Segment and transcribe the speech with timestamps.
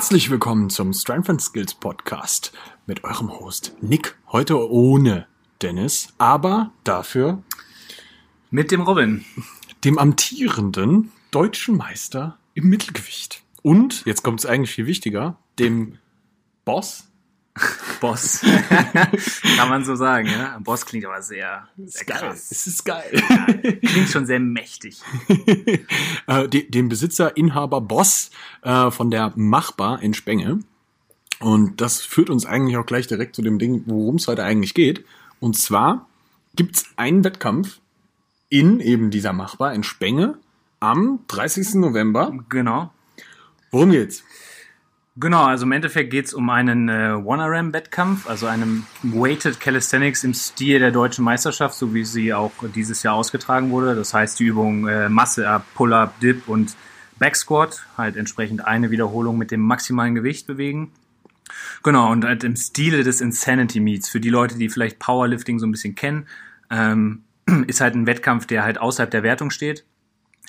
[0.00, 2.52] Herzlich willkommen zum Strength and Skills Podcast
[2.86, 4.16] mit eurem Host Nick.
[4.32, 5.26] Heute ohne
[5.60, 7.42] Dennis, aber dafür
[8.50, 9.26] mit dem Robin,
[9.84, 13.42] dem amtierenden deutschen Meister im Mittelgewicht.
[13.60, 15.98] Und, jetzt kommt es eigentlich viel wichtiger, dem
[16.64, 17.09] Boss.
[18.00, 18.40] Boss.
[19.56, 20.58] Kann man so sagen, ja.
[20.60, 22.18] Boss klingt aber sehr, sehr geil.
[22.18, 22.48] krass.
[22.50, 23.10] Es ist geil.
[23.12, 23.46] Ja,
[23.88, 25.00] klingt schon sehr mächtig.
[26.26, 28.30] äh, dem Besitzer, Inhaber, Boss
[28.62, 30.60] äh, von der Machbar in Spenge.
[31.40, 34.74] Und das führt uns eigentlich auch gleich direkt zu dem Ding, worum es heute eigentlich
[34.74, 35.04] geht.
[35.40, 36.06] Und zwar
[36.54, 37.80] gibt's einen Wettkampf
[38.48, 40.38] in eben dieser Machbar in Spenge
[40.80, 41.74] am 30.
[41.74, 42.38] November.
[42.48, 42.92] Genau.
[43.70, 44.24] Worum geht's?
[45.20, 50.78] Genau, also im Endeffekt geht's um einen äh, One-RM-Wettkampf, also einem Weighted Calisthenics im Stil
[50.78, 53.94] der deutschen Meisterschaft, so wie sie auch dieses Jahr ausgetragen wurde.
[53.94, 56.74] Das heißt, die Übung äh, Masse-Up, Pull-Up, Dip und
[57.18, 60.90] Backsquat, halt entsprechend eine Wiederholung mit dem maximalen Gewicht bewegen.
[61.82, 64.08] Genau, und halt im Stile des Insanity Meets.
[64.08, 66.28] Für die Leute, die vielleicht Powerlifting so ein bisschen kennen,
[66.70, 67.24] ähm,
[67.66, 69.84] ist halt ein Wettkampf, der halt außerhalb der Wertung steht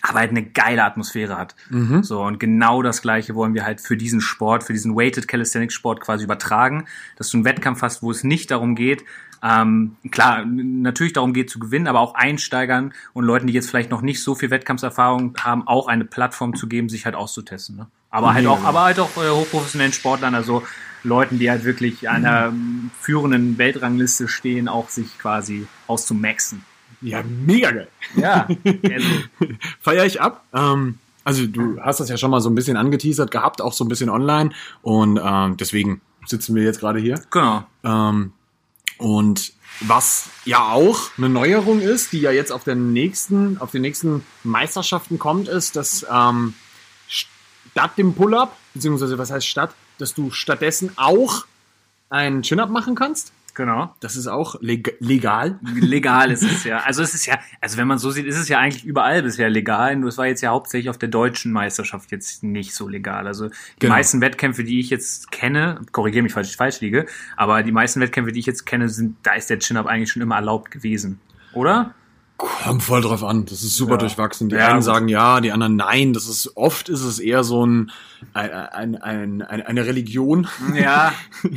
[0.02, 1.56] aber halt eine geile Atmosphäre hat.
[1.70, 2.04] Mhm.
[2.04, 5.74] So, und genau das Gleiche wollen wir halt für diesen Sport, für diesen Weighted Calisthenics
[5.74, 6.86] Sport quasi übertragen,
[7.18, 9.04] dass du einen Wettkampf hast, wo es nicht darum geht,
[9.44, 13.90] ähm, klar, natürlich darum geht zu gewinnen, aber auch Einsteigern und Leuten, die jetzt vielleicht
[13.90, 17.76] noch nicht so viel Wettkampfserfahrung haben, auch eine Plattform zu geben, sich halt auszutesten.
[17.76, 17.88] Ne?
[18.12, 20.64] Aber halt auch, aber halt auch äh, hochprofessionellen Sportlern, also
[21.04, 22.92] Leuten, die halt wirklich an der mhm.
[23.00, 26.64] führenden Weltrangliste stehen, auch sich quasi auszumaxen.
[27.02, 27.88] Ja, mega geil.
[28.16, 28.48] Ja.
[29.82, 30.46] Feier ich ab.
[30.54, 33.84] Ähm, also du hast das ja schon mal so ein bisschen angeteasert gehabt, auch so
[33.84, 34.52] ein bisschen online.
[34.82, 37.22] Und ähm, deswegen sitzen wir jetzt gerade hier.
[37.32, 37.64] Genau.
[37.84, 38.34] Ähm,
[38.98, 43.82] und was ja auch eine Neuerung ist, die ja jetzt auf der nächsten, auf den
[43.82, 46.54] nächsten Meisterschaften kommt, ist, dass ähm,
[47.08, 51.46] statt dem Pull-up, beziehungsweise was heißt statt, dass du stattdessen auch
[52.10, 53.32] einen Chin-up machen kannst.
[53.54, 53.94] Genau.
[54.00, 55.60] Das ist auch leg legal.
[55.76, 56.80] Legal ist es ja.
[56.80, 59.50] Also es ist ja, also wenn man so sieht, ist es ja eigentlich überall bisher
[59.50, 59.96] legal.
[59.96, 63.28] Nur es war jetzt ja hauptsächlich auf der deutschen Meisterschaft jetzt nicht so legal.
[63.28, 63.96] Also die genau.
[63.96, 68.00] meisten Wettkämpfe, die ich jetzt kenne, korrigiere mich, falls ich falsch liege, aber die meisten
[68.00, 71.20] Wettkämpfe, die ich jetzt kenne, sind, da ist der Chin-Up eigentlich schon immer erlaubt gewesen.
[71.54, 71.94] Oder?
[72.42, 73.46] Kommt voll drauf an.
[73.46, 73.98] Das ist super ja.
[73.98, 74.50] durchwachsen.
[74.50, 74.86] Die ja, einen gut.
[74.86, 76.14] sagen ja, die anderen nein.
[76.14, 77.92] Das ist oft ist es eher so ein,
[78.34, 80.48] ein, ein, ein eine Religion.
[80.76, 81.14] Ja,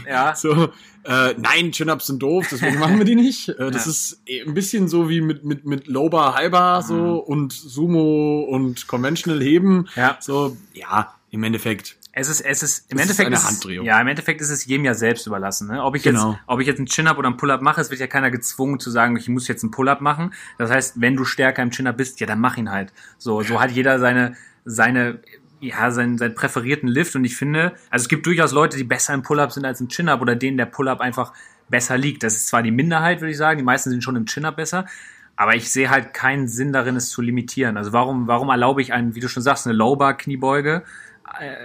[0.07, 0.35] ja.
[0.37, 0.69] so
[1.05, 3.49] äh, nein, Chin-Ups sind doof, deswegen machen wir die nicht.
[3.49, 3.91] Äh, das ja.
[3.91, 7.19] ist ein bisschen so wie mit mit mit Low Bar, High Bar so mhm.
[7.21, 9.89] und Sumo und Conventional Heben.
[9.97, 10.19] Ja.
[10.21, 13.85] So ja, im Endeffekt es ist, es ist, im Endeffekt ist, eine Handdrehung.
[13.85, 15.69] ja, im Endeffekt ist es jedem ja selbst überlassen.
[15.69, 15.83] Ne?
[15.83, 16.33] Ob ich genau.
[16.33, 18.79] jetzt, ob ich jetzt einen Chin-Up oder einen Pull-Up mache, es wird ja keiner gezwungen
[18.79, 20.33] zu sagen, ich muss jetzt einen Pull-Up machen.
[20.57, 22.93] Das heißt, wenn du stärker im Chin-Up bist, ja, dann mach ihn halt.
[23.19, 25.21] So, so hat jeder seine, seine,
[25.59, 29.13] ja, seinen, seinen präferierten Lift und ich finde, also es gibt durchaus Leute, die besser
[29.13, 31.33] im Pull-Up sind als im Chin-Up oder denen der Pull-Up einfach
[31.69, 32.23] besser liegt.
[32.23, 34.87] Das ist zwar die Minderheit, würde ich sagen, die meisten sind schon im Chin-Up besser,
[35.35, 37.77] aber ich sehe halt keinen Sinn darin, es zu limitieren.
[37.77, 40.85] Also warum, warum erlaube ich einen, wie du schon sagst, eine Low-Bar-Kniebeuge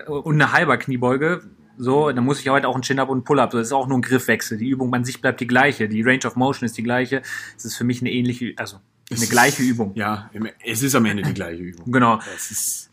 [0.07, 1.41] und eine halber Kniebeuge,
[1.81, 3.53] so, dann muss ich heute auch einen Chin-Up und einen Pull-Up.
[3.53, 4.57] So, das ist auch nur ein Griffwechsel.
[4.57, 5.87] Die Übung an sich bleibt die gleiche.
[5.87, 7.21] Die Range of Motion ist die gleiche.
[7.55, 9.93] Es ist für mich eine ähnliche, also eine es gleiche Übung.
[9.95, 10.29] Ja,
[10.65, 11.89] es ist am Ende die gleiche Übung.
[11.89, 12.19] Genau.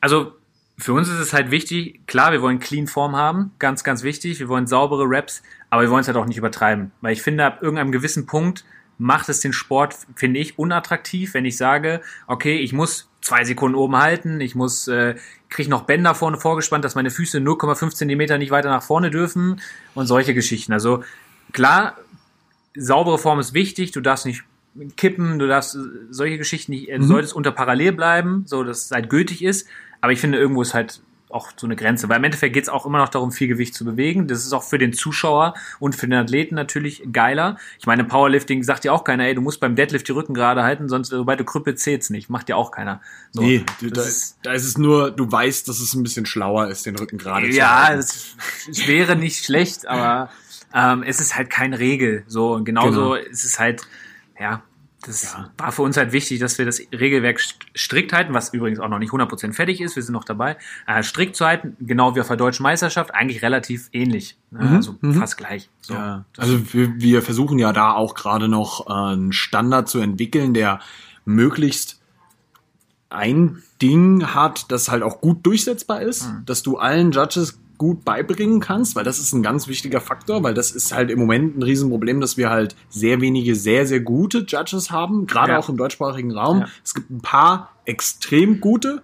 [0.01, 0.33] Also
[0.79, 4.39] für uns ist es halt wichtig, klar, wir wollen Clean Form haben, ganz, ganz wichtig.
[4.39, 6.93] Wir wollen saubere Raps, aber wir wollen es halt auch nicht übertreiben.
[7.01, 8.65] Weil ich finde, ab irgendeinem gewissen Punkt
[8.99, 13.77] macht es den Sport, finde ich, unattraktiv, wenn ich sage, okay, ich muss zwei Sekunden
[13.77, 15.17] oben halten, ich muss, äh,
[15.49, 19.61] kriege noch Bänder vorne vorgespannt, dass meine Füße 0,5 Zentimeter nicht weiter nach vorne dürfen
[19.95, 20.73] und solche Geschichten.
[20.73, 21.05] Also
[21.53, 21.97] klar,
[22.75, 24.45] saubere Form ist wichtig, du darfst nicht
[24.97, 25.77] kippen, du darfst
[26.11, 27.09] solche Geschichten nicht, äh, du mhm.
[27.09, 29.67] solltest unter parallel bleiben, so dass es halt gültig ist,
[30.01, 31.03] aber ich finde, irgendwo ist halt
[31.37, 32.09] auch so eine Grenze.
[32.09, 34.27] Weil im Endeffekt geht es auch immer noch darum, viel Gewicht zu bewegen.
[34.27, 37.59] Das ist auch für den Zuschauer und für den Athleten natürlich geiler.
[37.79, 40.63] Ich meine, Powerlifting sagt ja auch keiner, ey, du musst beim Deadlift die Rücken gerade
[40.63, 42.31] halten, sonst sobald du krüppelst, zählt's nicht.
[42.31, 43.01] Macht ja auch keiner.
[43.33, 46.69] So, nee, da ist, da ist es nur, du weißt, dass es ein bisschen schlauer
[46.69, 47.93] ist, den Rücken gerade zu halten.
[47.93, 48.37] Ja, es
[48.87, 50.31] wäre nicht schlecht, aber
[50.75, 52.25] ähm, es ist halt keine Regel.
[52.27, 53.15] So, und genauso genau.
[53.15, 53.83] ist es halt,
[54.41, 54.63] ja,
[55.07, 55.51] das ja.
[55.57, 57.41] war für uns halt wichtig, dass wir das Regelwerk
[57.77, 59.95] strikt halten, was übrigens auch noch nicht 100% fertig ist.
[59.95, 60.57] Wir sind noch dabei.
[60.87, 64.37] Äh, strikt zu halten, genau wie auf der deutschen Meisterschaft, eigentlich relativ ähnlich.
[64.51, 64.65] Ne?
[64.65, 64.77] Mhm.
[64.77, 65.15] Also mhm.
[65.15, 65.71] fast gleich.
[65.81, 66.25] So, ja.
[66.37, 70.81] Also wir, wir, versuchen ja da auch gerade noch äh, einen Standard zu entwickeln, der
[71.25, 72.01] möglichst
[73.09, 76.45] ein Ding hat, das halt auch gut durchsetzbar ist, mhm.
[76.47, 80.55] dass du allen Judges gut beibringen kannst, weil das ist ein ganz wichtiger Faktor, weil
[80.55, 84.45] das ist halt im Moment ein Riesenproblem, dass wir halt sehr wenige sehr, sehr gute
[84.47, 85.59] Judges haben, gerade ja.
[85.59, 86.61] auch im deutschsprachigen Raum.
[86.61, 86.69] Ja.
[86.85, 89.03] Es gibt ein paar extrem gute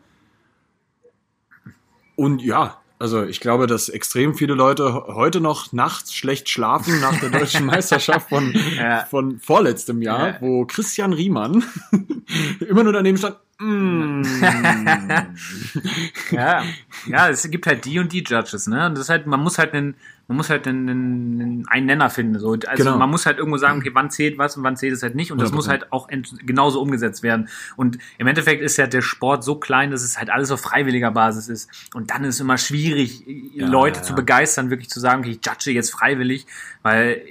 [2.17, 7.19] und ja, Also ich glaube, dass extrem viele Leute heute noch nachts schlecht schlafen nach
[7.19, 9.07] der deutschen Meisterschaft von, Ja.
[9.07, 10.37] von vorletztem Jahr, Ja.
[10.41, 11.65] wo Christian Riemann
[12.61, 13.39] immer nur daneben stand.
[13.59, 14.23] Mm.
[16.31, 16.63] Ja,
[17.07, 18.87] ja, es gibt halt die und die Judges, ne?
[18.87, 19.95] Und das ist halt, man muss halt einen,
[20.29, 22.39] man muss halt einen, einen, Nenner finden.
[22.39, 22.53] So.
[22.53, 22.97] Also Genau.
[22.97, 25.33] man muss halt irgendwo sagen, okay, wann zählt was und wann zählt es halt nicht.
[25.33, 25.55] Und das 100%.
[25.55, 26.09] muss halt auch
[26.45, 27.49] genauso umgesetzt werden.
[27.77, 31.11] Und im Endeffekt ist ja der Sport so klein, dass es halt alles auf freiwilliger
[31.11, 31.91] Basis ist.
[31.95, 33.25] Und dann ist es immer schwierig,
[33.57, 34.17] Leute ja, zu ja.
[34.17, 36.47] begeistern, wirklich zu sagen, okay, ich judge jetzt freiwillig,
[36.83, 37.23] weil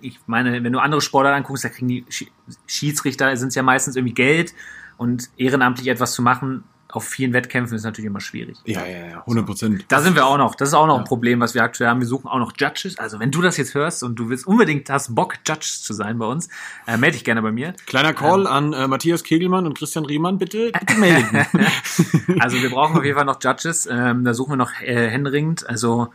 [0.00, 2.28] ich meine, wenn du andere Sportler anguckst, da kriegen die Schi-
[2.66, 4.54] Schiedsrichter, sind es ja meistens irgendwie Geld
[4.98, 6.64] und ehrenamtlich etwas zu machen
[6.96, 8.56] auf vielen Wettkämpfen ist natürlich immer schwierig.
[8.64, 9.84] Ja, ja, ja, 100 Prozent.
[9.88, 10.54] Da sind wir auch noch.
[10.54, 12.00] Das ist auch noch ein Problem, was wir aktuell haben.
[12.00, 12.98] Wir suchen auch noch Judges.
[12.98, 16.18] Also wenn du das jetzt hörst und du willst unbedingt hast Bock, Judges zu sein
[16.18, 16.48] bei uns,
[16.86, 17.74] äh, melde dich gerne bei mir.
[17.86, 21.46] Kleiner Call an äh, Matthias Kegelmann und Christian Riemann, bitte, bitte melden.
[22.40, 23.86] Also wir brauchen auf jeden Fall noch Judges.
[23.90, 25.68] Ähm, da suchen wir noch äh, händeringend.
[25.68, 26.08] Also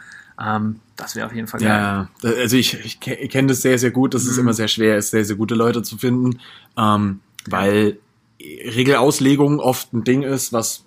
[0.44, 1.70] ähm, das wäre auf jeden Fall geil.
[1.70, 4.42] Ja, also ich, ich ke- ich kenne das sehr, sehr gut, dass es Mhm.
[4.44, 6.40] immer sehr schwer ist, sehr, sehr gute Leute zu finden,
[6.78, 7.98] ähm, weil
[8.66, 10.86] Regelauslegung oft ein Ding ist, was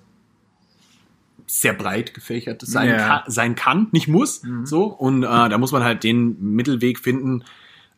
[1.47, 2.93] sehr breit gefächert sein.
[2.93, 2.97] Mhm.
[2.97, 4.43] kann, sein kann, nicht muss.
[4.65, 7.43] So und äh, da muss man halt den Mittelweg finden,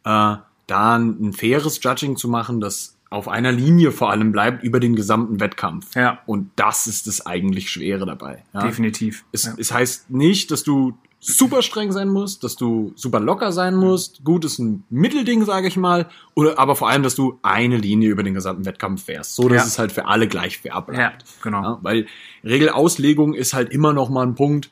[0.05, 0.37] äh,
[0.67, 4.81] da ein, ein faires Judging zu machen, das auf einer Linie vor allem bleibt über
[4.81, 5.95] den gesamten Wettkampf.
[5.95, 6.19] Ja.
[6.27, 8.45] Und das ist das eigentlich Schwere dabei.
[8.53, 8.63] Ja?
[8.63, 9.25] Definitiv.
[9.33, 9.55] Es, ja.
[9.57, 14.23] es heißt nicht, dass du super streng sein musst, dass du super locker sein musst.
[14.25, 16.07] Gut ist ein Mittelding, sage ich mal.
[16.35, 19.63] Oder aber vor allem, dass du eine Linie über den gesamten Wettkampf fährst, so dass
[19.63, 19.65] Ja.
[19.67, 20.99] es halt für alle gleich fair bleibt.
[20.99, 21.13] ja,
[21.43, 21.63] genau.
[21.63, 22.07] Ja, weil
[22.45, 24.71] Regelauslegung ist halt immer noch mal ein Punkt.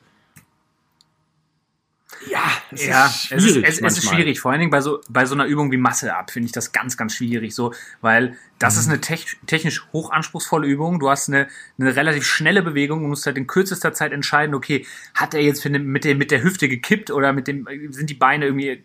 [2.29, 3.65] Ja, es Ja, ist es ist, schwierig.
[3.67, 4.39] es, es ist schwierig.
[4.39, 6.71] Vor allen Dingen bei so, bei so einer Übung wie Masse ab finde ich das
[6.71, 7.53] ganz, ganz schwierig.
[7.55, 8.79] So, weil das Mhm.
[8.81, 10.99] ist eine tech, technisch hochanspruchsvolle Übung.
[10.99, 11.47] Du hast eine,
[11.79, 15.63] eine relativ schnelle Bewegung und musst halt in kürzester Zeit entscheiden, okay, hat er jetzt
[15.65, 18.81] mit, der, mit der Hüfte gekippt oder mit dem, sind die Beine irgendwie,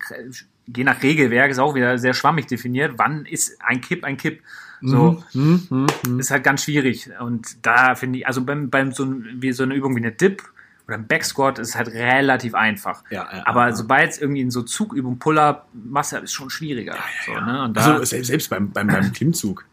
[0.67, 2.95] je nach Regelwerk, ist auch wieder sehr schwammig definiert.
[2.97, 4.43] Wann ist ein Kipp ein Kipp?
[4.83, 5.87] So, Mhm,
[6.19, 7.11] ist halt ganz schwierig.
[7.21, 10.43] Und da finde ich, also beim, beim so, wie so eine Übung wie eine Dip
[10.91, 13.03] oder ein Backsquat ist es halt relativ einfach.
[13.11, 13.73] Ja, ja, Aber ja.
[13.75, 16.97] sobald es irgendwie in so Zugübung, Pull-up, Masse ist schon schwieriger.
[17.27, 17.71] So, ne?
[17.73, 19.65] Da, Also selbst, beim, beim, beim Klimmzug,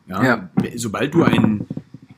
[0.75, 1.67] sobald du einen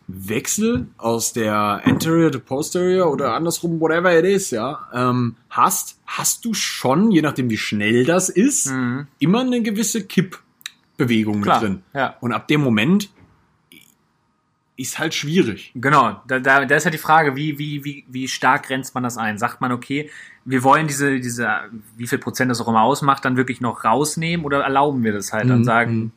[0.08, 6.44] Wechsel aus der Anterior to Posterior oder andersrum, whatever it is, ja, ähm, hast, hast
[6.46, 8.72] du schon, je nachdem wie schnell das ist,
[9.20, 11.42] immer eine gewisse Kippbewegung Mhm.
[11.44, 11.84] Klar, mit drin.
[11.94, 12.16] ja.
[12.20, 13.10] Und ab dem Moment
[14.80, 15.72] ist halt schwierig.
[15.76, 19.04] Genau, da, da, da ist halt die Frage, wie, wie, wie, wie stark grenzt man
[19.04, 19.38] das ein?
[19.38, 20.10] Sagt man, okay,
[20.46, 21.48] wir wollen diese, diese,
[21.98, 25.34] wie viel Prozent das auch immer ausmacht, dann wirklich noch rausnehmen oder erlauben wir das
[25.34, 26.14] halt und sagen,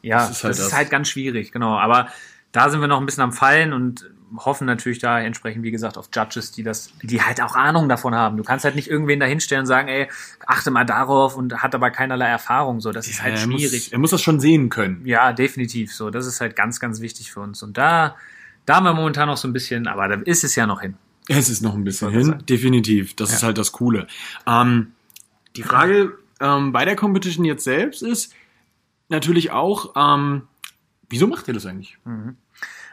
[0.00, 0.90] ja, Das das ist ist, halt halt, das.
[0.90, 1.78] ganz schwierig, genau.
[1.78, 2.08] Aber
[2.50, 5.98] da sind wir noch ein bisschen am Fallen und hoffen natürlich da entsprechend, wie gesagt,
[5.98, 8.36] auf Judges, die das, die halt auch Ahnung davon haben.
[8.36, 10.08] Du kannst halt nicht irgendwen da hinstellen und sagen, ey,
[10.46, 12.80] achte mal darauf und hat aber keinerlei Erfahrung.
[12.80, 13.84] So, das ist halt er, schwierig.
[13.84, 15.02] muss, er muss das schon sehen können.
[15.04, 16.10] Ja, definitiv so.
[16.10, 17.62] Das ist halt ganz, ganz wichtig für uns.
[17.62, 18.16] Und da,
[18.66, 20.94] da haben wir momentan noch so ein bisschen, aber da ist es ja noch hin.
[21.28, 22.46] Es ist noch ein bisschen hin, sagen.
[22.46, 23.14] definitiv.
[23.14, 24.06] Das ist halt das Coole.
[24.46, 24.92] Ähm,
[25.56, 28.34] die Frage ähm, bei der Competition jetzt selbst ist
[29.08, 30.42] natürlich auch, ähm,
[31.08, 31.96] wieso macht ihr das eigentlich?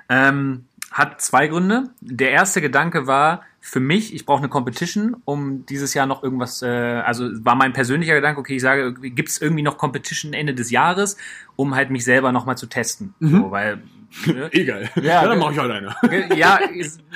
[0.10, 1.90] Ähm, hat zwei Gründe.
[2.02, 6.62] Der erste Gedanke war für mich, ich brauche eine Competition, um dieses Jahr noch irgendwas,
[6.62, 10.54] äh, also war mein persönlicher Gedanke, okay, ich sage, gibt es irgendwie noch Competition Ende
[10.56, 11.18] des Jahres,
[11.58, 13.14] um halt mich selber nochmal zu testen.
[13.19, 13.84] So, weil
[14.26, 14.50] ne?
[14.54, 14.90] Egal.
[15.04, 16.36] Ja, dann ge- mache ich halt eine.
[16.38, 16.60] ja,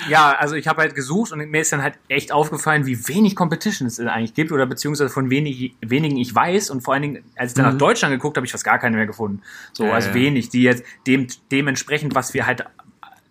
[0.08, 3.34] ja, also ich habe halt gesucht und mir ist dann halt echt aufgefallen, wie wenig
[3.34, 7.24] Competition es eigentlich gibt oder beziehungsweise von wenig, wenigen ich weiß und vor allen Dingen,
[7.36, 9.40] als ich dann nach Deutschland geguckt habe, ich fast gar keine mehr gefunden.
[9.72, 10.14] So, Ja, also ja.
[10.14, 12.64] wenig, die jetzt dem, dementsprechend, was wir halt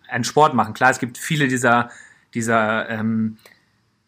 [0.08, 0.74] an Sport machen.
[0.74, 1.90] Klar, es gibt viele dieser,
[2.34, 3.38] dieser, ähm,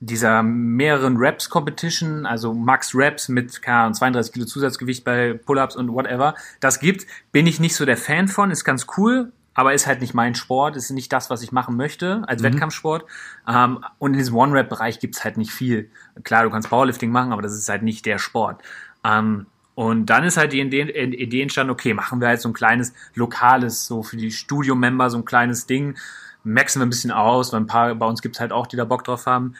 [0.00, 5.76] dieser mehreren Reps Competition, also Max Reps mit keine Ahnung, 32 Kilo Zusatzgewicht bei Pull-ups
[5.76, 9.72] und whatever, das gibt, bin ich nicht so der Fan von, ist ganz cool, aber
[9.72, 13.06] ist halt nicht mein Sport, ist nicht das, was ich machen möchte als Wettkampfsport.
[13.48, 15.90] Ähm, und in diesem One-Rep-Bereich gibt's halt nicht viel.
[16.24, 18.60] Klar, du kannst Powerlifting machen, aber das ist halt nicht der Sport.
[19.02, 22.52] Ähm, und dann ist halt die Idee, Idee entstanden, okay, machen wir halt so ein
[22.52, 25.96] kleines lokales, so für die Studio-Member so ein kleines Ding,
[26.42, 28.84] maxen wir ein bisschen aus, weil ein paar bei uns gibt's halt auch, die da
[28.84, 29.54] Bock drauf haben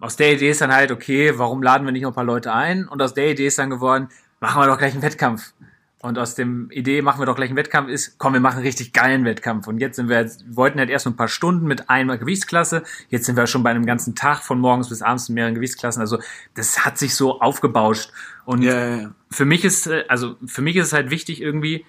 [0.00, 2.52] aus der Idee ist dann halt, okay, warum laden wir nicht noch ein paar Leute
[2.52, 2.88] ein?
[2.88, 4.08] Und aus der Idee ist dann geworden,
[4.40, 5.52] machen wir doch gleich einen Wettkampf.
[6.02, 8.66] Und aus dem Idee, machen wir doch gleich einen Wettkampf, ist, komm, wir machen einen
[8.66, 9.66] richtig geilen Wettkampf.
[9.66, 12.16] Und jetzt sind wir, jetzt, wir wollten halt erst nur ein paar Stunden mit einer
[12.16, 12.84] Gewichtsklasse.
[13.10, 16.00] Jetzt sind wir schon bei einem ganzen Tag von morgens bis abends in mehreren Gewichtsklassen.
[16.00, 16.18] Also,
[16.54, 18.12] das hat sich so aufgebauscht.
[18.46, 19.10] Und Ja, ja, ja.
[19.30, 21.84] für mich ist, äh, also, für mich ist es halt wichtig irgendwie,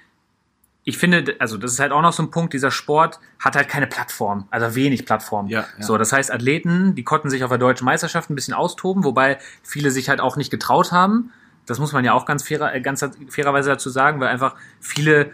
[0.84, 3.70] ich finde, also das ist halt auch noch so ein Punkt, dieser Sport hat halt
[3.70, 5.48] keine Plattform, also wenig Plattform.
[5.48, 5.84] Ja, ja.
[5.84, 9.38] So, das heißt, Athleten, die konnten sich auf der deutschen Meisterschaft ein bisschen austoben, wobei
[9.64, 11.32] viele sich halt auch nicht getraut haben.
[11.66, 15.32] Das muss man ja auch ganz, fairer, äh, ganz fairerweise dazu sagen, weil einfach viele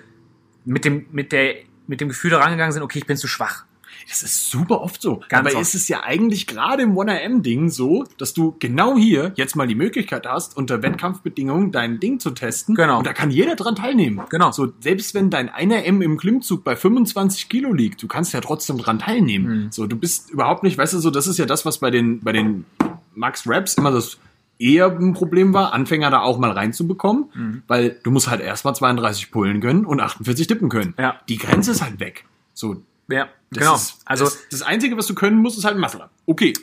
[0.65, 1.55] mit dem, mit der,
[1.87, 3.65] mit dem Gefühl da rangegangen sind, okay, ich bin zu schwach.
[4.07, 5.17] Das ist super oft so.
[5.27, 5.61] Ganz Dabei oft.
[5.61, 9.75] ist es ja eigentlich gerade im 1AM-Ding so, dass du genau hier jetzt mal die
[9.75, 12.75] Möglichkeit hast, unter Wettkampfbedingungen dein Ding zu testen.
[12.75, 12.99] Genau.
[12.99, 14.21] Und da kann jeder dran teilnehmen.
[14.29, 14.51] Genau.
[14.51, 18.77] So, selbst wenn dein 1RM im Klimmzug bei 25 Kilo liegt, du kannst ja trotzdem
[18.77, 19.65] dran teilnehmen.
[19.65, 19.71] Mhm.
[19.71, 22.21] So, du bist überhaupt nicht, weißt du, so, das ist ja das, was bei den,
[22.21, 22.65] bei den
[23.13, 24.19] Max Raps immer das
[24.59, 27.63] eher ein Problem war, Anfänger da auch mal reinzubekommen, Mhm.
[27.67, 30.93] weil du musst halt erstmal 32 pullen können und 48 dippen können.
[30.97, 31.19] Ja.
[31.29, 32.25] Die Grenze ist halt weg.
[32.53, 33.75] So, Ja, das genau.
[33.75, 36.11] Ist, also das, das Einzige, was du können musst, ist halt ein Muscle Up.
[36.25, 36.53] Okay.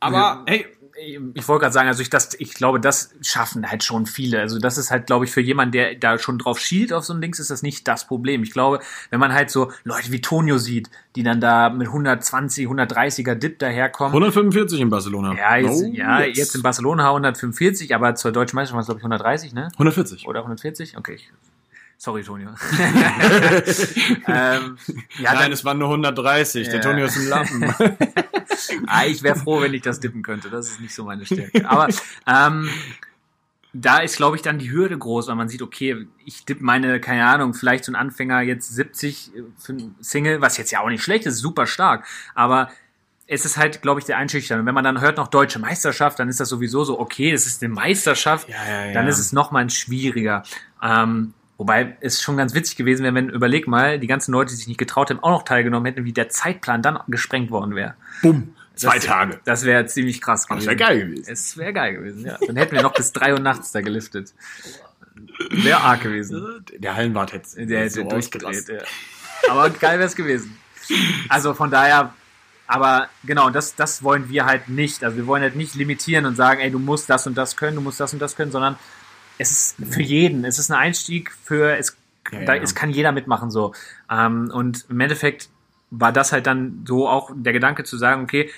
[0.00, 0.66] Aber hey,
[1.34, 4.40] ich wollte gerade sagen, also ich, das, ich glaube, das schaffen halt schon viele.
[4.40, 7.12] Also das ist halt, glaube ich, für jemanden, der da schon drauf schielt auf so
[7.14, 8.42] ein Dings, ist das nicht das Problem.
[8.42, 8.80] Ich glaube,
[9.10, 13.58] wenn man halt so Leute wie Tonio sieht, die dann da mit 120, 130er Dip
[13.58, 14.12] daherkommen.
[14.12, 15.34] 145 in Barcelona.
[15.36, 18.98] Ja, jetzt, Oh, ja, jetzt in Barcelona 145, aber zur deutschen Meisterschaft war es, glaube
[19.00, 19.68] ich, 130, ne?
[19.74, 20.26] 140.
[20.28, 20.96] Oder 140?
[20.96, 21.14] Okay.
[21.14, 21.30] ich-
[22.02, 22.48] Sorry, Tonio.
[22.48, 22.56] ähm,
[24.26, 24.62] ja,
[25.22, 26.66] Nein, dann, es waren nur 130.
[26.66, 26.72] Ja.
[26.72, 27.74] Der Tonio ist ein Lappen.
[28.86, 30.48] ah, ich wäre froh, wenn ich das dippen könnte.
[30.48, 31.68] Das ist nicht so meine Stärke.
[31.68, 31.88] Aber
[32.26, 32.70] ähm,
[33.74, 37.00] da ist, glaube ich, dann die Hürde groß, weil man sieht, okay, ich dipp meine,
[37.00, 40.88] keine Ahnung, vielleicht so ein Anfänger jetzt 70 für ein Single, was jetzt ja auch
[40.88, 42.06] nicht schlecht ist, super stark.
[42.34, 42.70] Aber
[43.26, 44.60] es ist halt, glaube ich, der Einschüchtern.
[44.60, 47.46] Und wenn man dann hört noch deutsche Meisterschaft, dann ist das sowieso so, okay, es
[47.46, 48.92] ist eine Meisterschaft, Ja, ja, ja.
[48.94, 50.44] dann ist es nochmal schwieriger.
[50.82, 54.56] Ähm, wobei es schon ganz witzig gewesen wäre, wenn, überleg mal, die ganzen Leute, die
[54.56, 57.94] sich nicht getraut haben, auch noch teilgenommen hätten, wie der Zeitplan dann gesprengt worden wäre.
[58.22, 58.54] Bumm.
[58.76, 59.40] Zwei Das- Tage.
[59.44, 60.66] Das wäre ziemlich krass Das gewesen.
[60.68, 61.24] wäre geil gewesen.
[61.30, 62.38] Es wäre geil gewesen, ja.
[62.46, 64.32] Dann hätten wir noch bis drei Uhr nachts da geliftet.
[65.50, 66.64] Wäre arg gewesen.
[66.78, 68.78] Der Hallenwart hätte Der hätte so durchgedreht, ja.
[69.50, 70.56] Aber geil wäre es gewesen.
[71.28, 72.14] Also von daher,
[72.66, 75.04] aber genau, das, das wollen wir halt nicht.
[75.04, 77.76] Also wir wollen halt nicht limitieren und sagen, ey, du musst das und das können,
[77.76, 78.76] du musst das und das können, sondern
[79.40, 80.44] es ist für jeden.
[80.44, 81.96] Es ist ein Einstieg für, es,
[82.30, 82.62] Ja, da, ja.
[82.62, 83.74] es kann jeder mitmachen so.
[84.10, 85.48] Ähm, und im Endeffekt
[85.90, 88.48] war das halt dann so auch der Gedanke zu sagen, okay,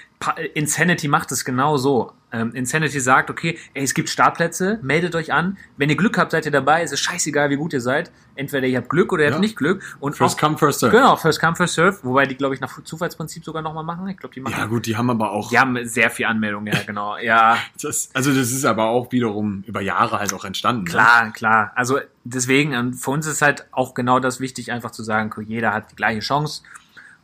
[0.55, 2.13] Insanity macht es genau so.
[2.31, 5.59] Ähm, Insanity sagt, okay, ey, es gibt Startplätze, meldet euch an.
[5.77, 6.83] Wenn ihr Glück habt, seid ihr dabei.
[6.83, 8.11] Es ist scheißegal, wie gut ihr seid.
[8.37, 9.33] Entweder ihr habt Glück oder ihr Ja.
[9.35, 9.83] habt nicht Glück.
[10.01, 10.97] Und First auch, come, first serve.
[10.97, 11.99] Genau, First Come, First Serve.
[12.03, 14.09] Wobei die, glaube ich, nach Zufallsprinzip sogar nochmal machen.
[14.09, 14.55] Ich glaube, die machen.
[14.57, 15.51] Ja, gut, die haben aber auch.
[15.51, 17.17] Die haben sehr viel Anmeldungen, ja, genau.
[17.23, 20.85] Ja, Das, also, das ist aber auch wiederum über Jahre halt auch entstanden.
[20.85, 20.91] Ne?
[20.91, 21.73] Klar, klar.
[21.75, 25.75] Also deswegen, und für uns ist halt auch genau das wichtig, einfach zu sagen, jeder
[25.75, 26.63] hat die gleiche Chance.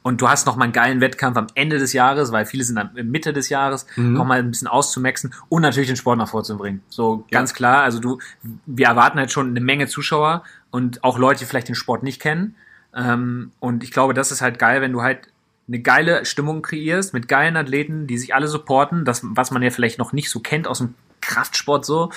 [0.09, 2.79] Und du hast noch mal einen geilen Wettkampf am Ende des Jahres, weil viele sind
[2.79, 6.81] am Mitte des Jahres, noch mal ein bisschen auszumaxen und natürlich den Sport nach vorzubringen.
[6.89, 7.41] So Ja.
[7.41, 7.83] ganz klar.
[7.83, 8.19] Also du,
[8.65, 12.23] wir erwarten halt schon eine Menge Zuschauer und auch Leute, die vielleicht den Sport nicht
[12.23, 12.55] kennen.
[12.95, 15.29] Ähm, und ich glaube, das ist halt geil, wenn du halt
[15.69, 19.69] eine geile Stimmung kreierst mit geilen Athleten, die sich alle supporten, das, was man ja
[19.69, 22.11] vielleicht noch nicht so kennt aus dem Kraftsport so.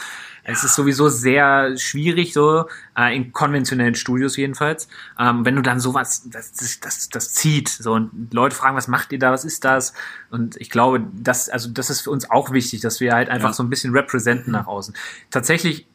[0.43, 2.65] Es ist sowieso sehr schwierig, so
[2.97, 4.87] äh, in konventionellen Studios jedenfalls.
[5.19, 8.87] Ähm, wenn du dann sowas, das, das, das, das zieht, so und Leute fragen, was
[8.87, 9.93] macht ihr da, was ist das?
[10.31, 13.49] Und ich glaube, das, also das ist für uns auch wichtig, dass wir halt einfach
[13.49, 13.53] Ja.
[13.53, 14.95] so ein bisschen representen nach außen.
[15.29, 15.85] Tatsächlich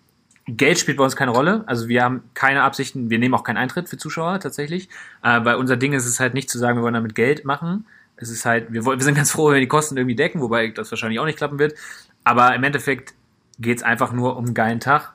[0.48, 1.64] Geld spielt bei uns keine Rolle.
[1.66, 4.88] Also wir haben keine Absichten, wir nehmen auch keinen Eintritt für Zuschauer tatsächlich.
[5.24, 7.84] Äh, weil unser Ding ist es halt nicht zu sagen, wir wollen damit Geld machen.
[8.16, 10.40] Es ist halt, wir, wollen, wir sind ganz froh, wenn wir die Kosten irgendwie decken,
[10.40, 11.74] wobei das wahrscheinlich auch nicht klappen wird.
[12.26, 13.14] Aber im Endeffekt
[13.60, 15.12] geht es einfach nur um einen geilen Tag,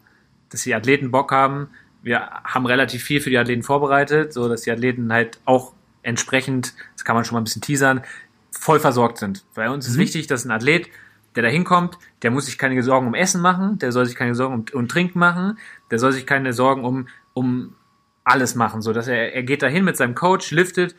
[0.50, 1.68] dass die Athleten Bock haben.
[2.02, 6.74] Wir haben relativ viel für die Athleten vorbereitet, so dass die Athleten halt auch entsprechend,
[6.96, 8.02] das kann man schon mal ein bisschen teasern,
[8.50, 9.44] voll versorgt sind.
[9.56, 10.88] Bei uns ist wichtig, dass ein Athlet,
[11.36, 14.34] der da hinkommt, der muss sich keine Sorgen um Essen machen, der soll sich keine
[14.34, 15.60] Sorgen um, um Trinken machen,
[15.92, 17.76] der soll sich keine Sorgen um, um
[18.24, 20.96] alles machen, so dass er, er geht dahin mit seinem Coach, liftet,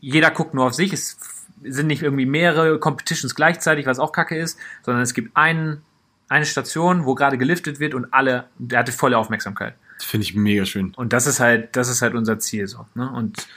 [0.00, 1.18] jeder guckt nur auf sich, es
[1.64, 5.82] sind nicht irgendwie mehrere Competitions gleichzeitig, was auch kacke ist, sondern es gibt einen,
[6.28, 9.74] eine Station, wo gerade geliftet wird und alle, der hatte volle Aufmerksamkeit.
[9.96, 10.94] Das finde ich mega schön.
[10.94, 12.86] Und das ist halt, das ist halt unser Ziel so.
[12.94, 13.10] Ne?
[13.10, 13.48] Und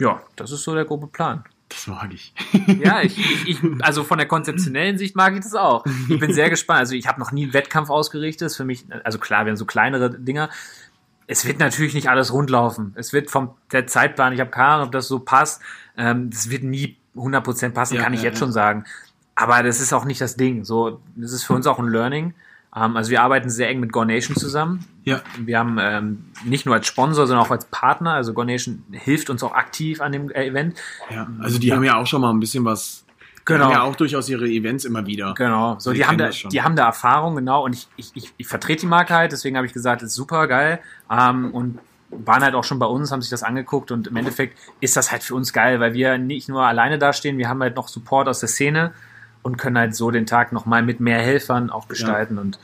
[0.00, 1.44] ja, das ist so der grobe Plan.
[1.68, 2.32] Das mag ich.
[2.82, 5.84] Ja, ich, ich, ich, also von der konzeptionellen Sicht mag ich das auch.
[6.08, 6.80] Ich bin sehr gespannt.
[6.80, 8.46] Also ich habe noch nie einen Wettkampf ausgerichtet.
[8.46, 10.50] Das ist für mich, also klar, wir haben so kleinere Dinger.
[11.26, 12.92] Es wird natürlich nicht alles rundlaufen.
[12.96, 15.62] Es wird vom der Zeitplan, ich habe keine Ahnung, ob das so passt.
[15.96, 18.46] Ähm, das wird nie 100% passen, Ja, kann ich ja, jetzt ja.
[18.46, 18.84] schon sagen.
[19.34, 20.64] Aber das ist auch nicht das Ding.
[20.64, 22.34] So, das ist für uns auch ein Learning.
[22.76, 24.84] Ähm, also wir arbeiten sehr eng mit Gore Nation zusammen.
[25.04, 25.20] Ja.
[25.38, 28.14] Wir haben ähm, nicht nur als Sponsor, sondern auch als Partner.
[28.14, 30.76] Also Gore Nation hilft uns auch aktiv an dem äh, Event.
[31.10, 31.26] ja.
[31.40, 33.00] Also die haben ja auch schon mal ein bisschen was.
[33.00, 33.66] Die Genau.
[33.66, 35.34] haben ja auch durchaus ihre Events immer wieder.
[35.36, 38.32] Genau, so Wir die haben da, die haben da Erfahrung, genau, und ich, ich, ich,
[38.38, 40.80] ich vertrete die Marke halt, deswegen habe ich gesagt, das ist super geil.
[41.10, 41.78] Ähm, und
[42.24, 45.10] waren halt auch schon bei uns, haben sich das angeguckt und im Endeffekt ist das
[45.12, 48.28] halt für uns geil, weil wir nicht nur alleine dastehen, wir haben halt noch Support
[48.28, 48.92] aus der Szene
[49.42, 52.40] und können halt so den Tag nochmal mit mehr Helfern auch gestalten ja.
[52.40, 52.58] und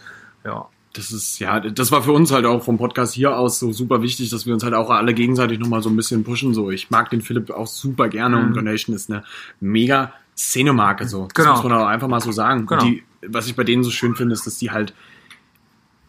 [0.44, 0.66] ja.
[0.92, 4.02] Das ist, ja, das war für uns halt auch vom Podcast hier aus so super
[4.02, 6.52] wichtig, dass wir uns halt auch alle gegenseitig nochmal so ein bisschen pushen.
[6.52, 8.46] So, ich mag den Philipp auch super gerne mhm.
[8.46, 9.22] und Donation ist eine
[9.60, 11.28] mega Szenemarke so.
[11.32, 11.52] Das genau.
[11.54, 12.66] muss man auch einfach mal so sagen.
[12.66, 12.82] Genau.
[12.82, 14.92] Die, was ich bei denen so schön finde, ist, dass die halt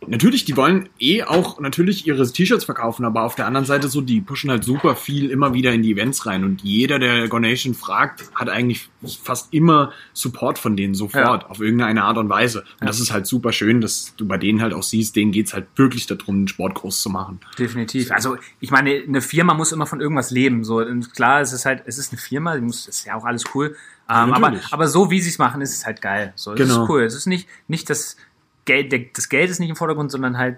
[0.08, 4.02] natürlich, die wollen eh auch natürlich ihre T-Shirts verkaufen, aber auf der anderen Seite so,
[4.02, 7.74] die pushen halt super viel immer wieder in die Events rein und jeder, der Gonation
[7.74, 8.90] fragt, hat eigentlich
[9.24, 11.50] fast immer Support von denen sofort, ja.
[11.50, 12.62] auf irgendeine Art und Weise.
[12.62, 12.88] Und ja.
[12.88, 15.68] das ist halt super schön, dass du bei denen halt auch siehst, denen geht's halt
[15.76, 17.40] wirklich darum, den Sport groß zu machen.
[17.58, 18.12] Definitiv.
[18.12, 20.64] Also ich meine, eine Firma muss immer von irgendwas leben.
[20.64, 23.26] So und klar, es ist halt, es ist eine Firma, die muss, ist ja auch
[23.26, 23.76] alles cool.
[24.10, 26.34] Ja, ähm, aber, aber so wie sie es machen, ist es halt geil.
[26.36, 26.84] So, das genau.
[26.84, 27.04] ist cool.
[27.04, 28.18] Es ist nicht, nicht das,
[28.66, 30.58] Geld, der, das Geld ist nicht im Vordergrund, sondern halt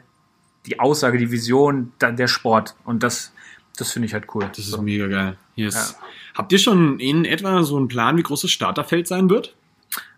[0.66, 2.76] die Aussage, die Vision, der Sport.
[2.86, 3.34] Und das,
[3.78, 4.46] das finde ich halt cool.
[4.48, 4.82] Das ist so.
[4.82, 5.38] mega geil.
[5.56, 5.98] Yes.
[5.98, 6.08] Ja.
[6.36, 9.56] Habt ihr schon in etwa so einen Plan, wie groß das Starterfeld sein wird?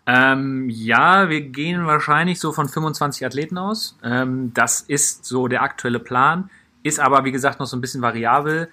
[0.06, 3.98] Ähm, ja, wir gehen wahrscheinlich so von 25 Athleten aus.
[4.04, 6.48] Ähm, das ist so der aktuelle Plan.
[6.84, 8.68] Ist aber, wie gesagt, noch so ein bisschen variabel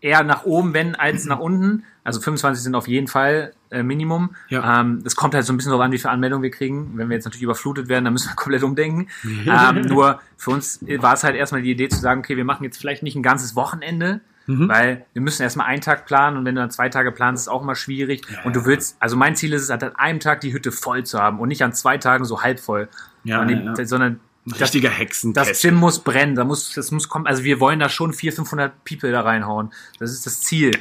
[0.00, 1.84] eher nach oben, wenn, als nach unten.
[2.04, 4.34] Also 25 sind auf jeden Fall äh, Minimum.
[4.48, 4.80] Ja.
[4.80, 6.92] Ähm, es kommt halt so ein bisschen darauf an, wie viele Anmeldungen wir kriegen.
[6.96, 9.08] Wenn wir jetzt natürlich überflutet werden, dann müssen wir komplett umdenken.
[9.24, 12.64] ähm, nur für uns war es halt erstmal die Idee zu sagen, okay, wir machen
[12.64, 14.68] jetzt vielleicht nicht ein ganzes Wochenende, mhm.
[14.68, 17.46] weil wir müssen erstmal einen Tag planen und wenn du dann zwei Tage planst, ist
[17.46, 18.22] es auch immer schwierig.
[18.30, 20.72] Ja, und du willst, also mein Ziel ist es, halt an einem Tag die Hütte
[20.72, 22.88] voll zu haben und nicht an zwei Tagen so halb voll.
[23.24, 24.20] Ja, die, sondern
[24.52, 25.32] richtiger Hexen.
[25.32, 27.26] Das Gym muss brennen, da muss, das muss kommen.
[27.26, 29.72] Also wir wollen da schon 400, 500 People da reinhauen.
[29.98, 30.72] Das ist das Ziel.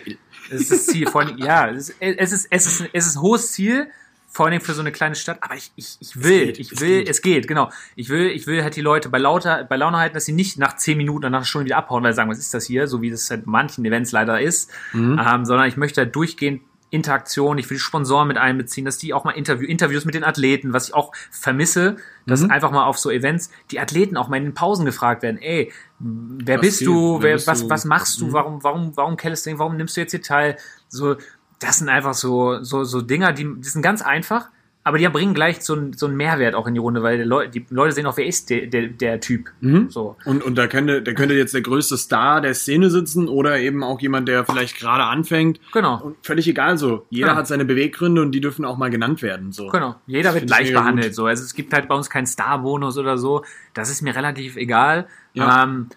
[0.50, 1.07] Das ist das Ziel.
[1.07, 3.88] Vor allem, ja, es ist, es ist, es ist, es ist ein hohes Ziel.
[4.27, 7.03] Vor allem für so eine kleine Stadt, aber ich, ich, ich will, geht, ich will,
[7.03, 7.10] es geht.
[7.10, 7.72] es geht, genau.
[7.95, 10.60] Ich will, ich will halt die Leute bei lauter, bei Laune halten, dass sie nicht
[10.60, 12.65] nach 10 Minuten oder nach einer Stunde wieder abhauen, weil sie sagen, was ist das
[12.65, 15.22] hier, so wie das halt manchen Events leider ist, mhm.
[15.25, 16.63] ähm, sondern ich möchte halt durchgehend
[16.95, 20.24] Interaktion, ich will die Sponsoren mit einbeziehen, dass die auch mal Interview, Interviews mit den
[20.24, 22.51] Athleten, was ich auch vermisse, dass mhm.
[22.51, 25.72] einfach mal auf so Events die Athleten auch mal in den Pausen gefragt werden, ey,
[26.00, 27.70] wer was bist du, wer, bist was, du?
[27.70, 28.33] was machst du, mhm.
[28.33, 30.57] warum, warum, warum Calisthenics, warum nimmst du jetzt hier teil?
[30.87, 31.17] So,
[31.59, 34.50] das sind einfach so, so, so Dinger, die, die sind ganz einfach,
[34.85, 37.24] aber die bringen gleich so, einen, so einen Mehrwert auch in die Runde, weil die
[37.24, 39.50] Leute, die Leute sehen auch, wer ist der, der, der Typ.
[39.59, 39.89] Mhm.
[39.89, 40.15] So.
[40.25, 43.83] Und, und da könnte, da könnte jetzt der größte Star der Szene sitzen oder eben
[43.83, 45.59] auch jemand, der vielleicht gerade anfängt.
[45.74, 46.00] Genau.
[46.03, 47.07] Und völlig egal so.
[47.09, 47.39] Jeder genau.
[47.39, 49.51] hat seine Beweggründe und die dürfen auch mal genannt werden.
[49.51, 49.69] So.
[49.69, 49.95] Genau.
[50.05, 51.07] Jeder das wird gleich behandelt.
[51.07, 51.15] Gut.
[51.15, 51.25] So.
[51.25, 53.43] Also es gibt halt bei uns keinen Star-Bonus oder so.
[53.74, 55.07] Das ist mir relativ egal.
[55.33, 55.63] Ja.
[55.63, 55.89] Ähm,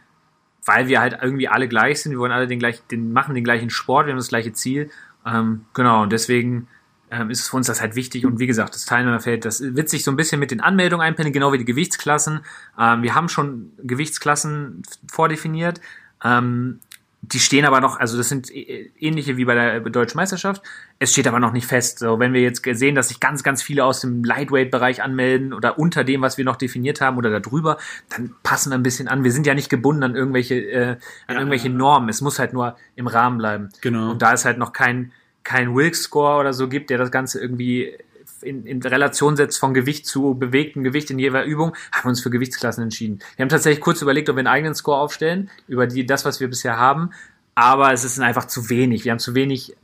[0.64, 2.12] weil wir halt irgendwie alle gleich sind.
[2.12, 4.90] Wir wollen alle den gleichen, den, machen den gleichen Sport, wir haben das gleiche Ziel.
[5.26, 6.68] Ähm, genau, und deswegen
[7.10, 8.26] ähm, ist es für uns das halt wichtig.
[8.26, 11.32] Und wie gesagt, das Teilnehmerfeld, das wird sich so ein bisschen mit den Anmeldungen einpendeln,
[11.32, 12.40] genau wie die Gewichtsklassen.
[12.78, 15.80] Ähm, wir haben schon Gewichtsklassen vordefiniert.
[16.24, 16.80] Ähm,
[17.20, 20.62] die stehen aber noch, also das sind ähnliche wie bei der Deutschen Meisterschaft.
[21.00, 21.98] Es steht aber noch nicht fest.
[21.98, 25.78] So, wenn wir jetzt sehen, dass sich ganz, ganz viele aus dem Lightweight-Bereich anmelden oder
[25.78, 27.76] unter dem, was wir noch definiert haben oder darüber,
[28.08, 29.24] dann passen wir ein bisschen an.
[29.24, 32.08] Wir sind ja nicht gebunden an irgendwelche, äh, an ja, irgendwelche Normen.
[32.08, 33.70] Es muss halt nur im Rahmen bleiben.
[33.80, 34.12] Genau.
[34.12, 35.10] Und da ist halt noch kein,
[35.44, 37.96] keinen Wilks-Score oder so gibt, der das Ganze irgendwie
[38.42, 42.20] in, in Relation setzt von Gewicht zu bewegtem Gewicht in jeder Übung, haben wir uns
[42.20, 43.18] für Gewichtsklassen entschieden.
[43.36, 46.40] Wir haben tatsächlich kurz überlegt, ob wir einen eigenen Score aufstellen über die, das, was
[46.40, 47.10] wir bisher haben,
[47.54, 49.04] aber es ist einfach zu wenig.
[49.04, 49.76] Wir haben zu wenig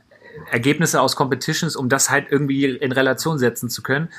[0.51, 4.09] Ergebnisse aus Competitions, um das halt irgendwie in Relation setzen zu können.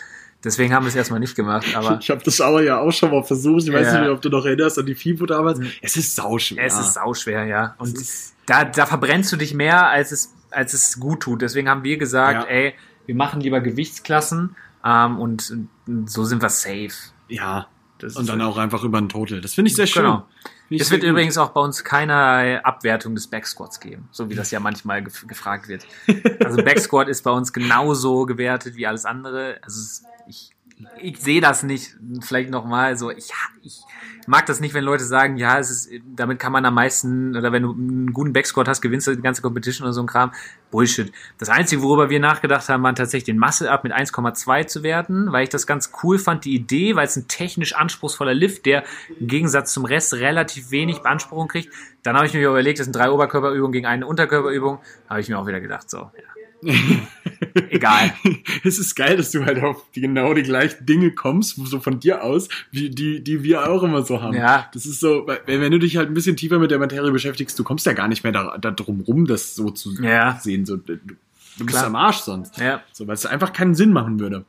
[0.46, 1.66] Deswegen haben wir es erstmal nicht gemacht.
[1.74, 3.64] Aber ich habe das aber ja auch schon mal versucht.
[3.64, 4.00] Ich weiß ja.
[4.00, 5.58] nicht, ob du noch erinnerst an die FIBO damals.
[5.58, 5.72] Mhm.
[5.82, 6.64] Es ist sauschwer.
[6.64, 7.74] Es ist sauschwer, ja.
[7.78, 7.98] Und
[8.46, 11.42] da, da verbrennst du dich mehr, als es als es gut tut.
[11.42, 12.54] Deswegen haben wir gesagt, ja.
[12.56, 12.74] ey,
[13.06, 16.92] wir machen lieber Gewichtsklassen ähm, und, und so sind wir safe.
[17.28, 17.66] Ja.
[18.14, 19.40] und dann auch einfach über ein Total.
[19.40, 20.04] Das finde ich sehr schön.
[20.04, 20.26] Genau.
[20.70, 24.60] Es wird übrigens auch bei uns keine Abwertung des Backsquats geben, so wie das ja
[24.60, 25.86] manchmal gef gefragt wird.
[26.44, 29.58] Also Backsquat ist bei uns genauso gewertet wie alles andere.
[29.62, 30.55] Also ich,
[31.00, 31.96] ich sehe das nicht.
[32.20, 33.80] Vielleicht nochmal so, ich, ich
[34.26, 37.52] mag das nicht, wenn Leute sagen, ja, es ist, damit kann man am meisten, oder
[37.52, 40.32] wenn du einen guten Backscore hast, gewinnst du die ganze Competition oder so ein Kram.
[40.70, 41.12] Bullshit.
[41.38, 45.32] Das Einzige, worüber wir nachgedacht haben, war tatsächlich den Muscle Up mit 1,2 zu werten,
[45.32, 48.84] weil ich das ganz cool fand, die Idee, weil es ein technisch anspruchsvoller Lift, der
[49.20, 51.72] im Gegensatz zum Rest relativ wenig Beanspruchung kriegt.
[52.02, 55.38] Dann habe ich mir überlegt, das sind drei Oberkörperübungen gegen eine Unterkörperübung, habe ich mir
[55.38, 56.35] auch wieder gedacht, so, ja.
[57.70, 58.14] Egal.
[58.64, 62.00] es ist geil, dass du halt auf die, genau die gleichen Dinge kommst, so von
[62.00, 64.34] dir aus, wie die, die wir auch immer so haben.
[64.34, 64.68] Ja.
[64.72, 67.58] Das ist so, wenn, wenn du dich halt ein bisschen tiefer mit der Materie beschäftigst,
[67.58, 70.38] du kommst ja gar nicht mehr da, da drum rum, das so zu ja.
[70.40, 70.66] sehen.
[70.66, 72.58] So, du, du bist am Arsch sonst.
[72.58, 72.82] Ja.
[72.92, 74.44] So, weil es einfach keinen Sinn machen würde.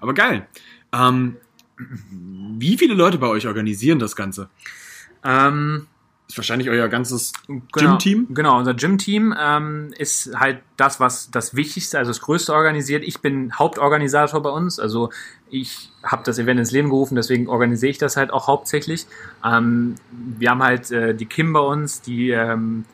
[0.00, 0.46] Aber geil.
[0.92, 1.36] Ähm,
[1.78, 4.48] wie viele Leute bei euch organisieren das Ganze?
[5.24, 5.86] Ähm,
[6.28, 8.28] ist wahrscheinlich euer ganzes Genau, Gym-Team.
[8.30, 13.04] Genau, unser Gym-Team ähm, ist halt das, was das Wichtigste, also das Größte organisiert.
[13.04, 15.10] Ich bin Hauptorganisator bei uns, also
[15.50, 19.06] ich habe das Event ins Leben gerufen, deswegen organisiere ich das halt auch hauptsächlich.
[19.44, 22.86] Ähm, wir haben halt äh, die Kim bei uns, die ähm,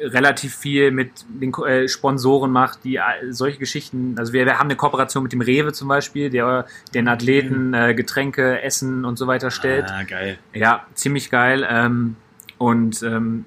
[0.00, 4.66] relativ viel mit den äh, Sponsoren macht, die äh, solche Geschichten, also wir, wir haben
[4.66, 9.26] eine Kooperation mit dem Rewe zum Beispiel, der den Athleten äh, Getränke, Essen und so
[9.26, 9.90] weiter stellt.
[9.90, 10.38] Ah, geil.
[10.54, 11.66] Ja, ziemlich geil.
[11.68, 12.16] Ähm,
[12.62, 13.44] und ähm,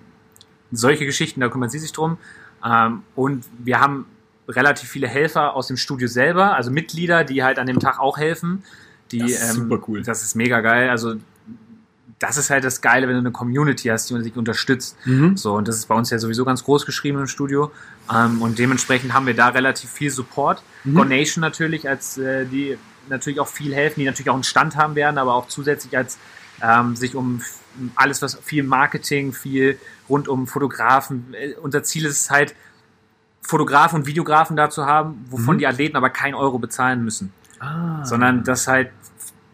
[0.74, 2.18] solche Geschichten, da kümmert sie sich drum.
[2.66, 4.08] Ähm, und wir haben
[4.50, 8.18] relativ viele Helfer aus dem Studio selber, also Mitglieder, die halt an dem Tag auch
[8.18, 8.64] helfen.
[9.14, 10.04] Die, Das ist super cool.
[10.04, 10.90] Das ist mega geil.
[10.90, 11.16] Also
[12.20, 14.98] das ist halt das Geile, wenn du eine Community hast, die sich unterstützt.
[15.06, 15.38] Mhm.
[15.38, 17.72] So, und das ist bei uns ja sowieso ganz groß geschrieben im Studio.
[18.14, 20.62] Ähm, und dementsprechend haben wir da relativ viel Support.
[20.84, 20.96] Mhm.
[20.96, 24.96] Gonation natürlich, als äh, die natürlich auch viel helfen, die natürlich auch einen Stand haben
[24.96, 26.18] werden, aber auch zusätzlich als
[26.62, 27.42] ähm, sich um
[27.96, 31.34] alles, was viel Marketing, viel rund um Fotografen.
[31.34, 32.56] Äh, unser Ziel ist es halt,
[33.42, 35.60] Fotografen und Videografen da zu haben, wovon Mhm.
[35.60, 38.04] die Athleten aber kein Euro bezahlen müssen, Ah.
[38.04, 38.90] sondern dass halt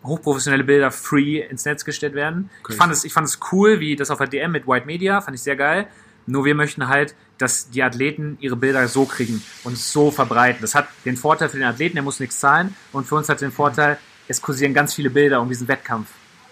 [0.03, 2.49] hochprofessionelle Bilder free ins Netz gestellt werden.
[2.61, 2.73] Okay.
[2.73, 5.19] Ich fand es, ich fand es cool, wie das auf der DM mit White Media,
[5.21, 5.87] fand ich sehr geil.
[6.25, 10.61] Nur wir möchten halt, dass die Athleten ihre Bilder so kriegen und so verbreiten.
[10.61, 12.75] Das hat den Vorteil für den Athleten, er muss nichts zahlen.
[12.93, 16.07] Und für uns hat den Vorteil, es kursieren ganz viele Bilder um diesen Wettkampf.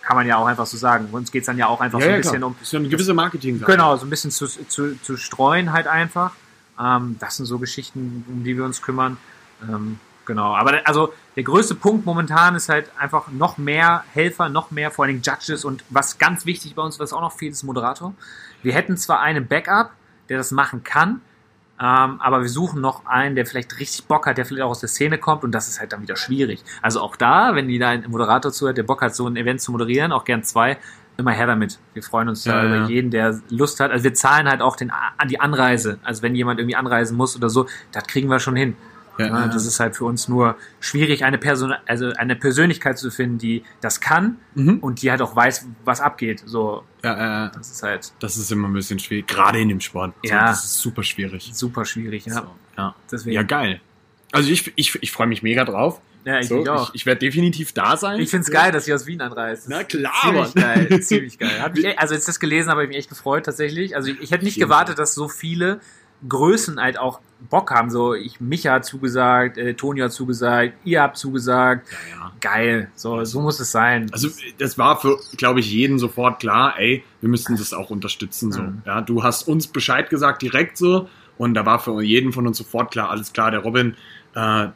[0.09, 1.09] Kann man ja auch einfach so sagen.
[1.11, 2.79] Uns geht es dann ja auch einfach ja, so ein ja, bisschen um ist ja
[2.79, 6.31] eine gewisse marketing Genau, so ein bisschen zu, zu, zu streuen halt einfach.
[6.79, 9.17] Ähm, das sind so Geschichten, um die wir uns kümmern.
[9.61, 14.71] Ähm, genau, aber also der größte Punkt momentan ist halt einfach noch mehr Helfer, noch
[14.71, 17.51] mehr vor allen Dingen Judges und was ganz wichtig bei uns, was auch noch fehlt,
[17.53, 18.15] ist Moderator.
[18.63, 19.91] Wir hätten zwar einen Backup,
[20.29, 21.21] der das machen kann,
[21.81, 24.81] ähm, aber wir suchen noch einen, der vielleicht richtig Bock hat, der vielleicht auch aus
[24.81, 26.63] der Szene kommt und das ist halt dann wieder schwierig.
[26.81, 29.61] Also auch da, wenn die da ein Moderator zuhört, der Bock hat, so ein Event
[29.61, 30.77] zu moderieren, auch gern zwei,
[31.15, 31.79] immer her damit.
[31.93, 32.87] Wir freuen uns da Ja, über ja.
[32.87, 33.91] jeden, der Lust hat.
[33.91, 35.99] Also wir zahlen halt auch den, an die Anreise.
[36.03, 38.75] Also wenn jemand irgendwie anreisen muss oder so, das kriegen wir schon hin.
[39.19, 39.47] Ja, ja.
[39.47, 43.63] das ist halt für uns nur schwierig, eine Person, also eine Persönlichkeit zu finden, die
[43.81, 44.79] das kann Mhm.
[44.79, 46.41] und die halt auch weiß, was abgeht.
[46.45, 49.81] So, Ja, äh, das ist halt das ist immer ein bisschen schwierig, gerade in dem
[49.81, 50.13] Sport.
[50.23, 50.47] So, Ja.
[50.47, 51.51] Das ist super schwierig.
[51.53, 52.25] super schwierig.
[52.25, 52.41] Ja, So,
[52.77, 52.95] ja.
[53.11, 53.35] deswegen.
[53.35, 53.81] ja, geil.
[54.31, 56.01] Also ich, ich, ich freue mich mega drauf.
[56.25, 56.89] Ja, ich, so, ich auch.
[56.89, 58.19] Ich, ich werde definitiv da sein.
[58.19, 59.69] Ich find's geil, dass sie aus Wien anreist.
[59.69, 61.71] Na ist klar, Ziemlich geil, ziemlich geil.
[61.73, 63.95] Mich, also als ich das gelesen habe, ich mich echt gefreut tatsächlich.
[63.95, 65.79] Also ich, ich hätte nicht gewartet, dass so viele
[66.27, 67.89] Größen halt auch Bock haben.
[67.89, 71.87] So, ich, Micha hat zugesagt, äh, Toni hat zugesagt, ihr habt zugesagt.
[71.89, 72.31] Ja, ja.
[72.41, 74.09] Geil, so, so muss es sein.
[74.11, 78.51] Also das war für, glaube ich, jeden sofort klar, ey, wir müssen das auch unterstützen.
[78.51, 78.61] So.
[78.61, 78.81] Mhm.
[78.85, 81.07] Ja, du hast uns Bescheid gesagt, direkt so.
[81.37, 83.95] Und da war für jeden von uns sofort klar, alles klar, der Robin,
[84.35, 84.67] äh,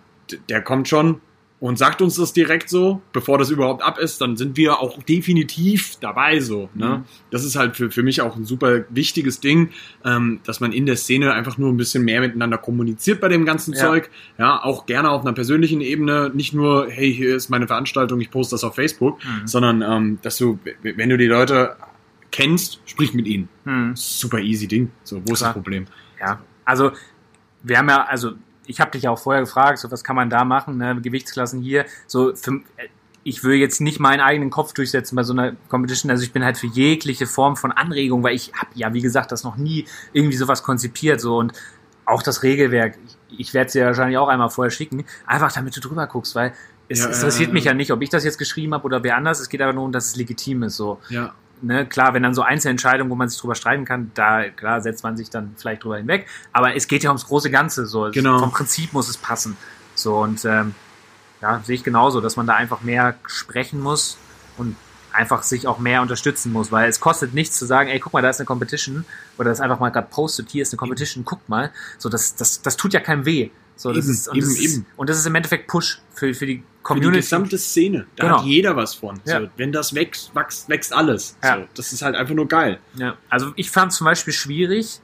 [0.48, 1.20] der kommt schon
[1.64, 5.02] und sagt uns das direkt so, bevor das überhaupt ab ist, dann sind wir auch
[5.04, 6.70] definitiv dabei so.
[6.74, 6.90] Ne?
[6.90, 7.04] Mhm.
[7.32, 9.70] Das ist halt für, für mich auch ein super wichtiges Ding,
[10.04, 13.46] ähm, dass man in der Szene einfach nur ein bisschen mehr miteinander kommuniziert bei dem
[13.46, 13.80] ganzen Ja.
[13.80, 14.10] Zeug.
[14.38, 18.30] Ja, auch gerne auf einer persönlichen Ebene, nicht nur, hey, hier ist meine Veranstaltung, ich
[18.30, 19.48] poste das auf Facebook, Mhm.
[19.48, 21.78] sondern ähm, dass du, wenn du die Leute
[22.32, 23.48] kennst, sprich mit ihnen.
[23.64, 23.94] Hm.
[23.96, 24.92] Super easy Ding.
[25.06, 25.52] So, wo ist Klar.
[25.52, 25.86] das Problem?
[26.20, 26.92] Ja, also
[27.62, 28.34] wir haben ja, also
[28.66, 31.00] ich habe dich ja auch vorher gefragt, so was kann man da machen, ne?
[31.02, 31.86] Gewichtsklassen hier.
[32.08, 32.62] So für,
[33.24, 36.12] ich will jetzt nicht meinen eigenen Kopf durchsetzen bei so einer Competition.
[36.12, 39.32] Also ich bin halt für jegliche Form von Anregung, weil ich habe ja, wie gesagt,
[39.32, 41.54] das noch nie irgendwie sowas konzipiert so und
[42.06, 42.98] auch das Regelwerk.
[43.30, 46.36] Ich, ich werde es dir wahrscheinlich auch einmal vorher schicken, einfach damit du drüber guckst,
[46.36, 46.54] weil
[46.90, 47.54] es Ja, es ja, interessiert ja.
[47.54, 49.40] mich ja nicht, ob ich das jetzt geschrieben habe oder wer anders.
[49.40, 50.76] Es geht aber nur um, dass es legitim ist.
[50.76, 51.34] So Ja.
[51.64, 55.04] Ne, klar, wenn dann so Einzelentscheidungen, wo man sich drüber streiten kann, da klar setzt
[55.04, 56.28] man sich dann vielleicht drüber hinweg.
[56.52, 57.86] Aber es geht ja ums große Ganze.
[57.88, 58.40] So, Genau.
[58.40, 59.58] vom Prinzip muss es passen.
[59.96, 60.76] So und ähm,
[61.42, 64.18] ja, sehe ich genauso, dass man da einfach mehr sprechen muss
[64.58, 64.76] und
[65.12, 68.22] einfach sich auch mehr unterstützen muss, weil es kostet nichts zu sagen, ey, guck mal,
[68.24, 69.06] da ist eine Competition
[69.38, 71.72] oder das einfach mal gerade postet, hier ist eine Competition, guckt mal.
[72.00, 73.52] So, das, das, das tut ja keinem weh.
[73.76, 74.86] So, das Eben, ist, und, das eben, ist, eben.
[74.96, 77.18] und das ist im Endeffekt Push für, für die Für die Community.
[77.22, 78.06] gesamte Szene.
[78.18, 78.38] Da Genau.
[78.40, 79.20] hat jeder was von.
[79.26, 79.42] Ja.
[79.42, 81.38] So, wenn das wächst, wächst, wächst alles.
[81.44, 81.58] Ja.
[81.60, 82.80] So, das ist halt einfach nur geil.
[82.96, 85.00] Ja, also ich fand zum Beispiel schwierig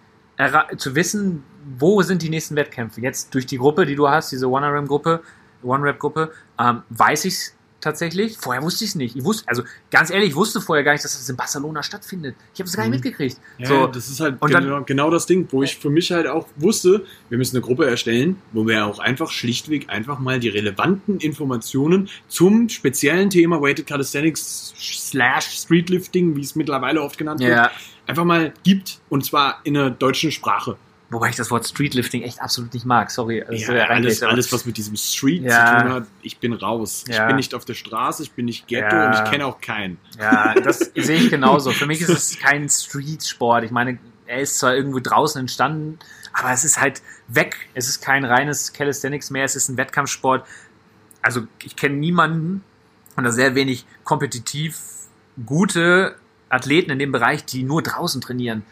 [0.77, 1.43] zu wissen,
[1.77, 3.01] wo sind die nächsten Wettkämpfe.
[3.01, 5.21] Jetzt durch die Gruppe, die du hast, diese One-Ram-Gruppe,
[5.63, 8.37] One-Rap-Gruppe, ähm, weiß ich es tatsächlich.
[8.37, 9.15] Vorher wusste ich es nicht.
[9.15, 12.35] Ich wusste, also ganz ehrlich, ich wusste vorher gar nicht, dass das in Barcelona stattfindet.
[12.53, 12.95] Ich habe es gar nicht Mhm.
[12.95, 13.37] mitgekriegt.
[13.57, 16.11] Ja, so, das ist halt und dann- genau, genau das Ding, wo ich für mich
[16.11, 20.39] halt auch wusste, wir müssen eine Gruppe erstellen, wo wir auch einfach schlichtweg einfach mal
[20.39, 27.39] die relevanten Informationen zum speziellen Thema Weighted Calisthenics slash Streetlifting, wie es mittlerweile oft genannt
[27.39, 27.71] wird, ja,
[28.07, 30.77] einfach mal gibt und zwar in der deutschen Sprache.
[31.11, 33.09] Wobei ich das Wort Streetlifting echt absolut nicht mag.
[33.09, 33.43] Sorry.
[33.47, 35.77] das Ja, alles, alles, was mit diesem Street Ja.
[35.77, 37.03] zu tun hat, ich bin raus.
[37.07, 37.25] Ich Ja.
[37.25, 39.97] bin nicht auf der Straße, ich bin nicht Ghetto und ich kenne auch keinen.
[40.19, 41.71] Ja, das sehe ich genauso.
[41.71, 43.63] Für mich ist es kein Street-Sport.
[43.63, 45.97] Ich meine, er ist zwar irgendwo draußen entstanden,
[46.33, 47.55] aber es ist halt weg.
[47.73, 50.45] Es ist kein reines Calisthenics mehr, es ist ein Wettkampfsport.
[51.23, 52.63] Also ich kenne niemanden
[53.17, 54.77] oder sehr wenig kompetitiv
[55.45, 56.15] gute
[56.49, 58.63] Athleten in dem Bereich, die nur draußen trainieren.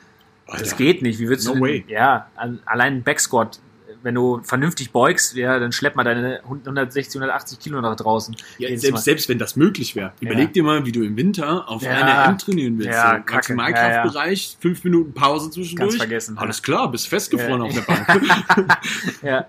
[0.50, 0.76] Das Alter.
[0.78, 1.20] geht nicht.
[1.20, 1.86] Wie würdest No du denn, way.
[1.88, 3.60] Ja, an- allein ein Backsquat,
[4.04, 8.36] wenn du vernünftig beugst, ja, dann schleppt man deine 160, 180 Kilo nach draußen.
[8.58, 8.98] Ja, selbst, Mal.
[9.00, 10.14] selbst wenn das möglich wäre.
[10.22, 10.30] Ja.
[10.30, 11.92] Überleg dir mal, wie du im Winter auf Ja.
[11.92, 12.92] einer M trainieren willst.
[12.92, 13.34] Ja, so.
[13.34, 15.90] Maximalkraftbereich, fünf Minuten Pause zwischendurch.
[15.92, 16.38] Ganz vergessen.
[16.38, 17.68] Alles klar, bist festgefroren Ja.
[17.68, 18.08] auf der Bank.
[19.24, 19.48] Ja,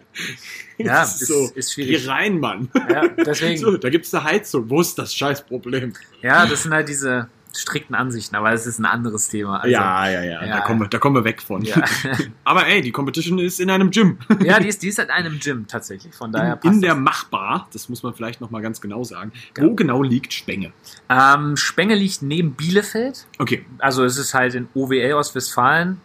[0.79, 2.03] ja Das ist, so, ist schwierig.
[2.05, 2.69] Geh rein, Mann.
[2.91, 3.59] Ja, deswegen.
[3.61, 4.69] So, da gibt's eine Heizung.
[4.71, 5.93] Wo ist das Scheißproblem?
[6.23, 9.59] Ja, das sind halt diese strikten Ansichten, aber es ist ein anderes Thema.
[9.59, 10.57] Also, ja, ja, ja, ja.
[10.57, 11.63] Da, kommen wir, da kommen wir weg von.
[11.63, 11.83] Ja.
[12.45, 14.19] Aber ey, die Competition ist in einem Gym.
[14.41, 16.15] ja die, ist, die ist in einem Gym tatsächlich.
[16.15, 17.03] Von daher In, passt in der das.
[17.03, 19.33] Machbar, das muss man vielleicht nochmal ganz genau sagen.
[19.57, 19.65] Ja.
[19.65, 20.73] Wo genau liegt Spenge?
[21.09, 23.27] Ähm, Spenge liegt neben Bielefeld.
[23.39, 26.01] Okay, Also es ist halt in OWL Ostwestfalen.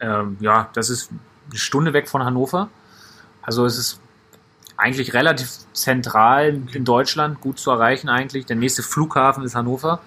[0.00, 1.10] Ähm, ja, das ist
[1.50, 2.70] eine Stunde weg von Hannover.
[3.42, 4.00] Also es ist
[4.76, 8.46] eigentlich relativ zentral in Deutschland, gut zu erreichen eigentlich.
[8.46, 10.00] Der nächste Flughafen ist Hannover.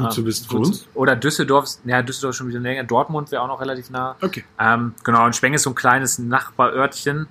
[0.00, 0.86] Gut Ähm, zu wissen für uns.
[0.94, 2.84] Oder Düsseldorf, ja, Düsseldorf ist schon wieder länger.
[2.84, 4.16] Dortmund wäre auch noch relativ nah.
[4.20, 4.44] Okay.
[4.58, 7.26] Ähm, genau, und Spenge ist so ein kleines Nachbarörtchen.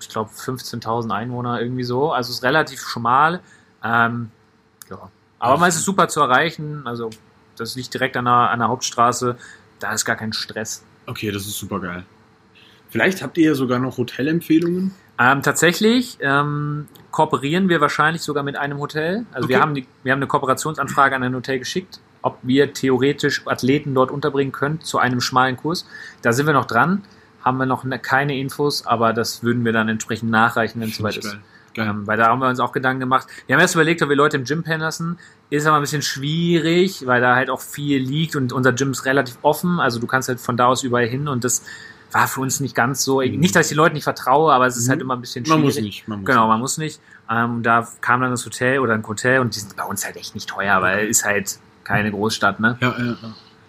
[0.00, 2.12] Ich glaube 15.000 Einwohner irgendwie so.
[2.12, 3.40] Also es ist relativ schmal.
[3.82, 4.30] Ähm,
[4.90, 5.10] ja.
[5.38, 6.82] Aber man ist es super zu erreichen.
[6.86, 7.10] Also
[7.56, 9.36] das liegt direkt an der, an der Hauptstraße.
[9.80, 10.84] Da ist gar kein Stress.
[11.06, 12.04] Okay, das ist super geil.
[12.90, 14.94] Vielleicht habt ihr ja sogar noch Hotelempfehlungen.
[15.20, 19.26] Ähm, tatsächlich ähm, kooperieren wir wahrscheinlich sogar mit einem Hotel.
[19.32, 19.62] Also wir, Okay.
[19.62, 24.10] haben die, wir haben eine Kooperationsanfrage an ein Hotel geschickt, ob wir theoretisch Athleten dort
[24.10, 25.86] unterbringen können zu einem schmalen Kurs.
[26.22, 27.04] Da sind wir noch dran,
[27.44, 30.96] haben wir noch ne, keine Infos, aber das würden wir dann entsprechend nachreichen, wenn es
[30.96, 31.38] soweit ist.
[31.76, 33.28] Ähm, weil da haben wir uns auch Gedanken gemacht.
[33.46, 35.18] Wir haben erst überlegt, ob wir Leute im Gym pennen lassen.
[35.48, 39.04] Ist aber ein bisschen schwierig, weil da halt auch viel liegt und unser Gym ist
[39.04, 39.78] relativ offen.
[39.78, 41.62] Also du kannst halt von da aus überall hin und das
[42.10, 43.20] war für uns nicht ganz so.
[43.20, 45.58] Nicht, dass ich den Leuten nicht vertraue, aber es ist halt immer ein bisschen schwierig.
[45.58, 46.08] man muss nicht.
[46.08, 47.00] Man muss Genau, man muss nicht.
[47.30, 50.16] Ähm, da kam dann das Hotel oder ein Hotel und die sind bei uns halt
[50.16, 52.76] echt nicht teuer, weil ist halt keine Großstadt, ne?
[52.82, 53.16] Ja, ja,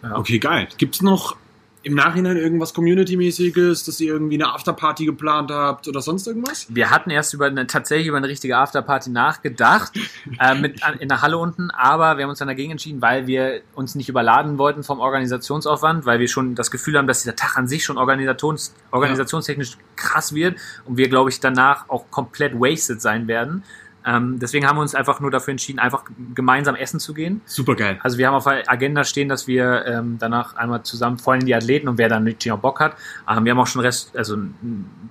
[0.04, 0.16] ja.
[0.18, 0.68] Okay, geil.
[0.78, 1.38] Gibt's noch
[1.84, 6.68] im Nachhinein irgendwas Community-mäßiges, dass ihr irgendwie eine Afterparty geplant habt oder sonst irgendwas?
[6.68, 9.94] Wir hatten erst über eine, tatsächlich über eine richtige Afterparty nachgedacht,
[10.42, 13.62] äh, mit in der Halle unten, aber wir haben uns dann dagegen entschieden, weil wir
[13.74, 17.56] uns nicht überladen wollten vom Organisationsaufwand, weil wir schon das Gefühl haben, dass dieser Tag
[17.58, 23.02] an sich schon organisations, organisationstechnisch krass wird und wir, glaube ich, danach auch komplett wasted
[23.02, 23.64] sein werden.
[24.06, 27.42] Ähm, deswegen haben wir uns einfach nur dafür entschieden, einfach gemeinsam essen zu gehen.
[27.46, 28.00] Super geil.
[28.02, 31.46] Also wir haben auf der Agenda stehen, dass wir ähm, danach einmal zusammen, vor allem
[31.46, 32.96] die Athleten und wer dann nicht noch Bock hat.
[33.30, 34.38] Ähm, wir haben auch schon Rest, also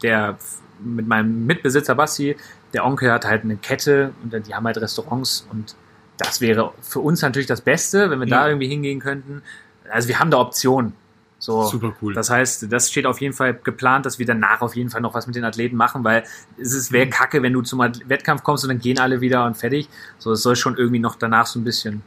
[0.03, 0.39] der
[0.81, 2.37] mit meinem Mitbesitzer Basti,
[2.73, 5.75] der Onkel hat halt eine Kette und die haben halt Restaurants und
[6.19, 8.41] das wäre für uns natürlich das Beste, wenn wir Ja.
[8.43, 9.43] da irgendwie hingehen könnten.
[9.91, 10.93] Also wir haben da Optionen.
[11.41, 12.15] So, Super cool.
[12.15, 15.15] Das heißt, das steht auf jeden Fall geplant, dass wir danach auf jeden Fall noch
[15.15, 16.25] was mit den Athleten machen, weil
[16.61, 16.95] es ist Mhm.
[16.97, 19.89] wäre kacke, wenn du zum Wettkampf kommst und dann gehen alle wieder und fertig.
[20.19, 22.03] So, es soll schon irgendwie noch danach so ein bisschen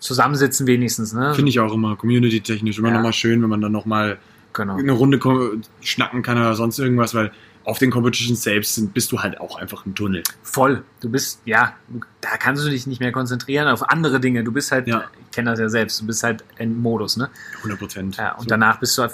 [0.00, 1.34] zusammensitzen wenigstens, ne?
[1.34, 2.94] Finde ich auch immer community-technisch immer Ja.
[2.94, 4.18] nochmal schön, wenn man dann nochmal
[4.52, 4.76] genau.
[4.76, 5.18] eine Runde
[5.80, 7.32] schnacken kann oder sonst irgendwas, weil
[7.68, 10.22] auf den Competitions selbst sind, bist du halt auch einfach ein Tunnel.
[10.42, 10.82] Voll.
[11.00, 11.74] Du bist, ja,
[12.22, 14.42] da kannst du dich nicht mehr konzentrieren auf andere Dinge.
[14.42, 15.04] Du bist halt, Ja.
[15.20, 17.28] ich kenne das ja selbst, du bist halt im Modus, ne?
[17.58, 18.16] 100 Prozent.
[18.16, 18.48] Ja, und so.
[18.48, 19.12] danach bist du, halt-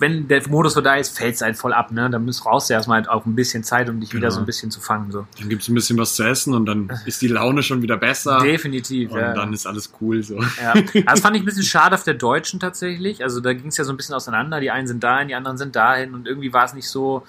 [0.00, 2.10] wenn der Modus so da ist, fällt es halt voll ab, ne?
[2.10, 4.34] Dann müsst, brauchst du erstmal halt auch ein bisschen Zeit, um dich wieder Genau.
[4.34, 5.26] so ein bisschen zu fangen, so.
[5.38, 8.40] Dann gibt's ein bisschen was zu essen und dann ist die Laune schon wieder besser.
[8.40, 9.32] Definitiv, Und ja.
[9.34, 10.42] dann ist alles cool so.
[10.60, 10.74] Ja,
[11.06, 13.22] das fand ich ein bisschen schade auf der Deutschen tatsächlich.
[13.22, 14.60] Also da ging es ja so ein bisschen auseinander.
[14.60, 17.24] Die einen sind dahin, die anderen sind dahin und irgendwie war es nicht so.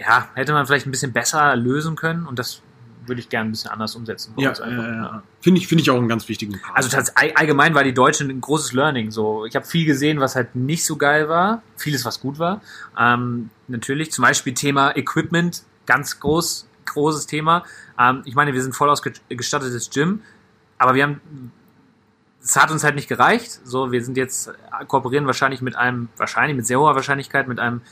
[0.00, 2.62] Ja, hätte man vielleicht ein bisschen besser lösen können und das
[3.06, 4.32] würde ich gerne ein bisschen anders umsetzen.
[4.36, 5.22] Ja, einfach, ja.
[5.40, 6.76] Finde ich, finde ich auch einen ganz wichtigen Part.
[6.76, 9.10] Also allgemein war die Deutschen ein großes Learning.
[9.10, 12.60] So, ich habe viel gesehen, was halt nicht so geil war, vieles, was gut war.
[12.98, 17.64] Ähm, natürlich, zum Beispiel Thema Equipment, ganz groß, großes Thema.
[17.98, 20.22] Ähm, ich meine, wir sind voll ausgestattetes Gym,
[20.78, 21.20] aber wir haben,
[22.42, 23.60] es hat uns halt nicht gereicht.
[23.64, 27.58] So, wir sind jetzt äh, kooperieren wahrscheinlich mit einem, wahrscheinlich mit sehr hoher Wahrscheinlichkeit mit
[27.58, 27.82] einem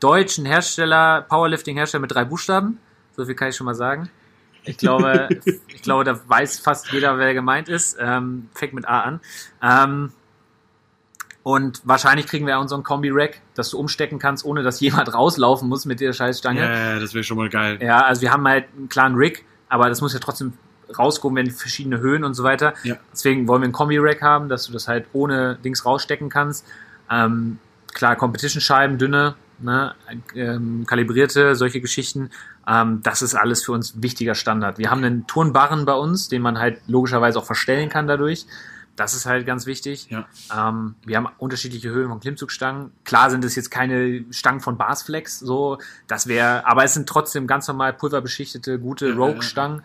[0.00, 2.78] deutschen Hersteller, Powerlifting-Hersteller mit drei Buchstaben.
[3.16, 4.10] So viel kann ich schon mal sagen.
[4.64, 7.96] Ich glaube, ich glaube, da weiß fast jeder, wer gemeint ist.
[8.00, 9.20] Ähm, fängt mit A an.
[9.62, 10.12] Ähm,
[11.42, 15.14] und wahrscheinlich kriegen wir auch so ein Kombi-Rack, dass du umstecken kannst, ohne dass jemand
[15.14, 16.60] rauslaufen muss mit der Scheißstange.
[16.60, 17.78] ja, ja, das wäre schon mal geil.
[17.80, 20.54] Ja, also wir haben halt einen klaren Rig, aber das muss ja trotzdem
[20.98, 22.74] rauskommen, wenn verschiedene Höhen und so weiter.
[22.82, 22.96] Ja.
[23.12, 26.64] Deswegen wollen wir einen Kombi-Rack haben, dass du das halt ohne Dings rausstecken kannst.
[27.10, 27.58] Ähm,
[27.94, 29.94] klar, Competition-Scheiben, dünne, ne,
[30.34, 32.30] ähm, kalibrierte, solche Geschichten.
[32.66, 34.78] Ähm, das ist alles für uns wichtiger Standard.
[34.78, 38.46] Wir haben einen Turnbarren bei uns, den man halt logischerweise auch verstellen kann dadurch.
[38.96, 40.08] Das ist halt ganz wichtig.
[40.08, 40.26] Ja.
[40.56, 42.92] Ähm, wir haben unterschiedliche Höhen von Klimmzugstangen.
[43.04, 47.46] Klar sind es jetzt keine Stangen von Barsflex, so, das wäre, aber es sind trotzdem
[47.46, 49.82] ganz normal pulverbeschichtete, gute Ja, Rogue-Stangen.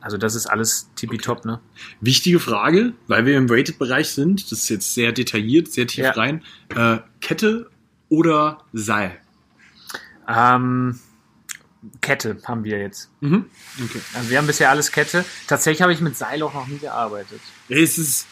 [0.00, 1.60] Also das ist alles tippitopp, ne?
[2.02, 4.50] Wichtige Frage, weil wir im Weighted-Bereich sind.
[4.52, 6.10] Das ist jetzt sehr detailliert, sehr tief Ja.
[6.12, 6.42] rein.
[6.74, 7.70] Äh, Kette
[8.18, 9.12] oder Seil?
[10.28, 10.98] Ähm,
[12.00, 13.10] Kette haben wir jetzt.
[13.20, 13.46] Mhm.
[13.84, 14.00] Okay.
[14.14, 15.24] Also wir haben bisher alles Kette.
[15.46, 17.40] Tatsächlich habe ich mit Seil auch noch nie gearbeitet.
[17.68, 18.26] Es ist,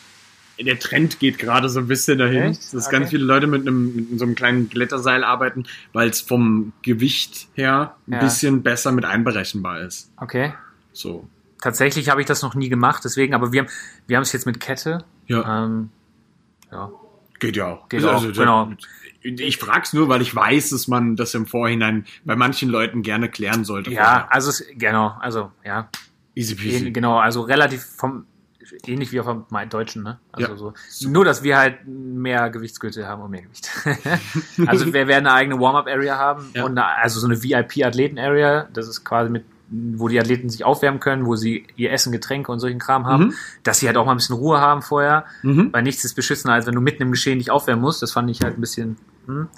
[0.58, 2.72] der Trend geht gerade so ein bisschen dahin, Echt?
[2.72, 2.98] dass Okay.
[2.98, 7.48] ganz viele Leute mit einem mit so einem kleinen Glätterseil arbeiten, weil es vom Gewicht
[7.54, 8.20] her ein Ja.
[8.20, 10.10] bisschen besser mit einberechenbar ist.
[10.16, 10.54] Okay.
[10.92, 11.28] So.
[11.60, 13.68] Tatsächlich habe ich das noch nie gemacht, deswegen, aber wir haben
[14.06, 15.04] wir haben es jetzt mit Kette.
[15.26, 15.90] Ja, Ähm,
[16.70, 16.90] ja.
[17.38, 17.88] geht ja auch.
[17.88, 18.72] Geht Also, auch, genau.
[19.22, 23.28] Ich frag's nur, weil ich weiß, dass man das im Vorhinein bei manchen Leuten gerne
[23.28, 23.90] klären sollte.
[23.92, 25.88] Ja, also es, genau, also ja,
[26.34, 26.90] Easy peasy.
[26.90, 28.26] genau, also relativ vom
[28.86, 30.18] ähnlich wie auf dem Deutschen, ne?
[30.32, 30.56] Also Ja,
[30.88, 31.08] so.
[31.08, 33.68] Nur, dass wir halt mehr Gewichtsgürtel haben und mehr Gewicht.
[34.66, 36.64] also wir werden eine eigene Warm-up-Area haben Ja.
[36.64, 38.68] und eine, also so eine VIP-Athleten-Area.
[38.72, 42.50] Das ist quasi mit, wo die Athleten sich aufwärmen können, wo sie ihr Essen, Getränke
[42.50, 43.34] und solchen Kram haben, Mhm.
[43.62, 45.26] dass sie halt auch mal ein bisschen Ruhe haben vorher.
[45.42, 45.68] Mhm.
[45.72, 48.00] Weil nichts ist beschissener, als wenn du mitten im Geschehen dich aufwärmen musst.
[48.00, 48.96] Das fand ich halt ein bisschen.
[49.26, 49.48] Hm.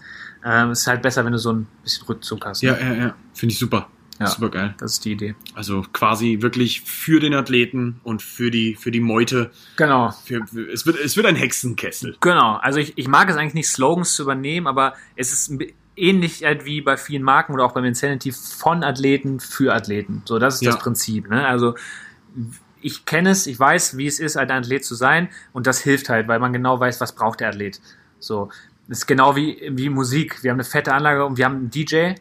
[0.44, 2.62] Ähm, es ist halt besser, wenn du so ein bisschen Rückzug hast.
[2.62, 2.70] ne?
[2.70, 3.14] Ja, ja, ja.
[3.32, 3.88] Finde ich super.
[4.20, 4.28] Ja.
[4.28, 4.74] Super geil.
[4.78, 5.34] Das ist die Idee.
[5.54, 9.50] Also quasi wirklich für den Athleten und für die, für die Meute.
[9.76, 10.12] Genau.
[10.24, 12.16] Für, für, es, wird, es wird ein Hexenkessel.
[12.20, 12.54] Genau.
[12.56, 15.52] Also ich, ich mag es eigentlich nicht, Slogans zu übernehmen, aber es ist
[15.96, 20.22] ähnlich halt wie bei vielen Marken oder auch beim Insanity von Athleten für Athleten.
[20.26, 20.72] So, das ist Ja.
[20.72, 21.28] das Prinzip.
[21.28, 21.44] Ne?
[21.46, 21.74] Also
[22.80, 26.08] ich kenne es, ich weiß, wie es ist, ein Athlet zu sein und das hilft
[26.08, 27.80] halt, weil man genau weiß, was braucht der Athlet.
[28.20, 28.50] So,
[28.88, 30.42] das ist genau wie, wie Musik.
[30.42, 32.14] Wir haben eine fette Anlage und wir haben einen DJ.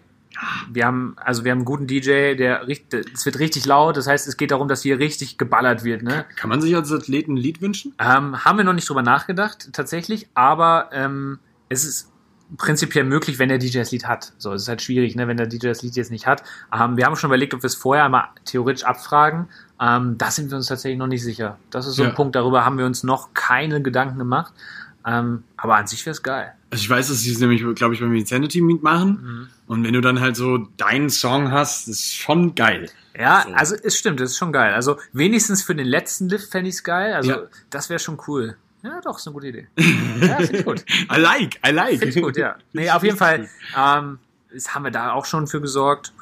[0.71, 3.97] Wir haben, also wir haben einen guten DJ, der es wird richtig laut.
[3.97, 6.25] Das heißt, es geht darum, dass hier richtig geballert wird, ne?
[6.35, 7.93] Kann man sich als Athleten ein Lied wünschen?
[7.99, 11.37] Ähm, haben wir noch nicht drüber nachgedacht, tatsächlich, aber ähm,
[11.69, 12.09] es ist
[12.57, 14.33] prinzipiell möglich, wenn der DJ das Lied hat.
[14.37, 16.43] So, es ist halt schwierig, ne, wenn der DJ das Lied jetzt nicht hat.
[16.73, 19.47] Ähm, wir haben schon überlegt, ob wir es vorher einmal theoretisch abfragen.
[19.79, 21.57] Ähm, da sind wir uns tatsächlich noch nicht sicher.
[21.69, 22.09] Das ist so Ja.
[22.09, 24.53] ein Punkt, darüber haben wir uns noch keine Gedanken gemacht.
[25.05, 26.53] Ähm, aber an sich wäre es geil.
[26.69, 29.09] Also ich weiß, dass sie es nämlich, glaube ich, beim Insanity Meet machen.
[29.21, 29.47] Mhm.
[29.67, 32.89] Und wenn du dann halt so deinen Song hast, ist schon geil.
[33.17, 33.53] Ja, So.
[33.53, 34.73] also es stimmt, das ist schon geil.
[34.73, 37.13] Also wenigstens für den letzten Lift fände ich es geil.
[37.13, 37.37] Also Ja.
[37.69, 38.55] das wäre schon cool.
[38.81, 39.67] Ja, doch, ist eine gute Idee.
[40.21, 40.85] Ja, finde ich gut.
[41.11, 41.99] I like, I like.
[41.99, 42.55] Finde ich gut, ja.
[42.73, 44.19] Nee, auf jeden Fall ähm,
[44.53, 46.13] das haben wir da auch schon für gesorgt.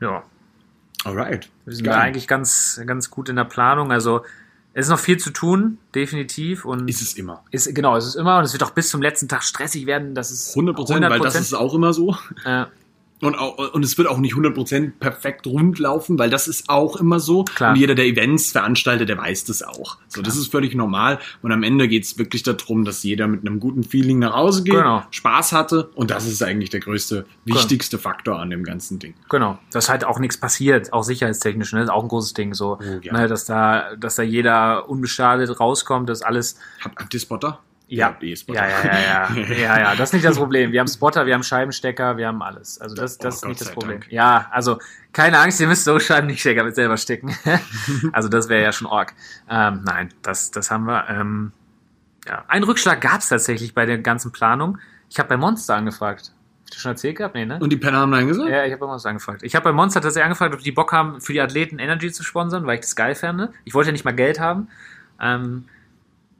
[0.00, 0.22] Ja,
[1.04, 1.48] Alright.
[1.64, 3.92] wir sind da eigentlich ganz, ganz gut in der Planung.
[3.92, 4.24] Also
[4.78, 6.66] es ist noch viel zu tun, definitiv.
[6.66, 7.42] Und Ist es immer.
[7.50, 10.14] ist, genau, es ist immer und es wird auch bis zum letzten Tag stressig werden.
[10.14, 12.14] Das ist 100 Prozent, weil das ist auch immer so.
[12.44, 12.66] äh,
[13.22, 16.96] Und, auch, und es wird auch nicht 100% perfekt rund laufen, weil das ist auch
[16.96, 17.44] immer so.
[17.44, 17.70] Klar.
[17.72, 19.96] Und jeder, der Events veranstaltet, der weiß das auch.
[20.08, 21.18] So, das ist völlig normal.
[21.40, 24.74] Und am Ende geht's wirklich darum, dass jeder mit einem guten Feeling nach Hause geht,
[24.74, 25.02] Genau.
[25.10, 25.88] Spaß hatte.
[25.94, 29.14] Und das ist eigentlich der größte, wichtigste Faktor an dem ganzen Ding.
[29.30, 31.82] Genau, dass halt auch nichts passiert, auch sicherheitstechnisch, ne?
[31.84, 33.12] ist auch ein großes Ding, so, Oh, ja.
[33.14, 37.60] ne, dass da, dass da jeder unbeschadet rauskommt, dass alles, Habt, habt ihr Spotter?
[37.88, 40.72] Ja, eh ja, ja, ja, ja, ja, ja, das ist nicht das Problem.
[40.72, 42.80] Wir haben Spotter, wir haben Scheibenstecker, wir haben alles.
[42.80, 44.00] Also das, Oh, das ist Gott nicht das Problem.
[44.00, 44.12] Dank.
[44.12, 44.78] Ja, also
[45.12, 47.36] keine Angst, ihr müsst so Scheibenstecker mit selber stecken.
[48.12, 49.14] also das wäre ja schon arg.
[49.48, 51.08] Ähm, nein, das, das haben wir.
[51.08, 51.52] Ähm,
[52.26, 54.78] ja, einen Rückschlag gab es tatsächlich bei der ganzen Planung.
[55.08, 56.32] Ich habe bei Monster angefragt.
[56.64, 57.36] Ich das schon erzählt gehabt?
[57.36, 57.60] Nee, ne?
[57.60, 58.50] Und die Penner haben Nein gesagt?
[58.50, 59.44] Ja, ich habe bei Monster angefragt.
[59.44, 62.24] Ich habe bei Monster tatsächlich angefragt, ob die Bock haben, für die Athleten Energy zu
[62.24, 63.52] sponsern, weil ich das geil fände.
[63.64, 64.66] Ich wollte ja nicht mal Geld haben.
[65.20, 65.66] Ähm,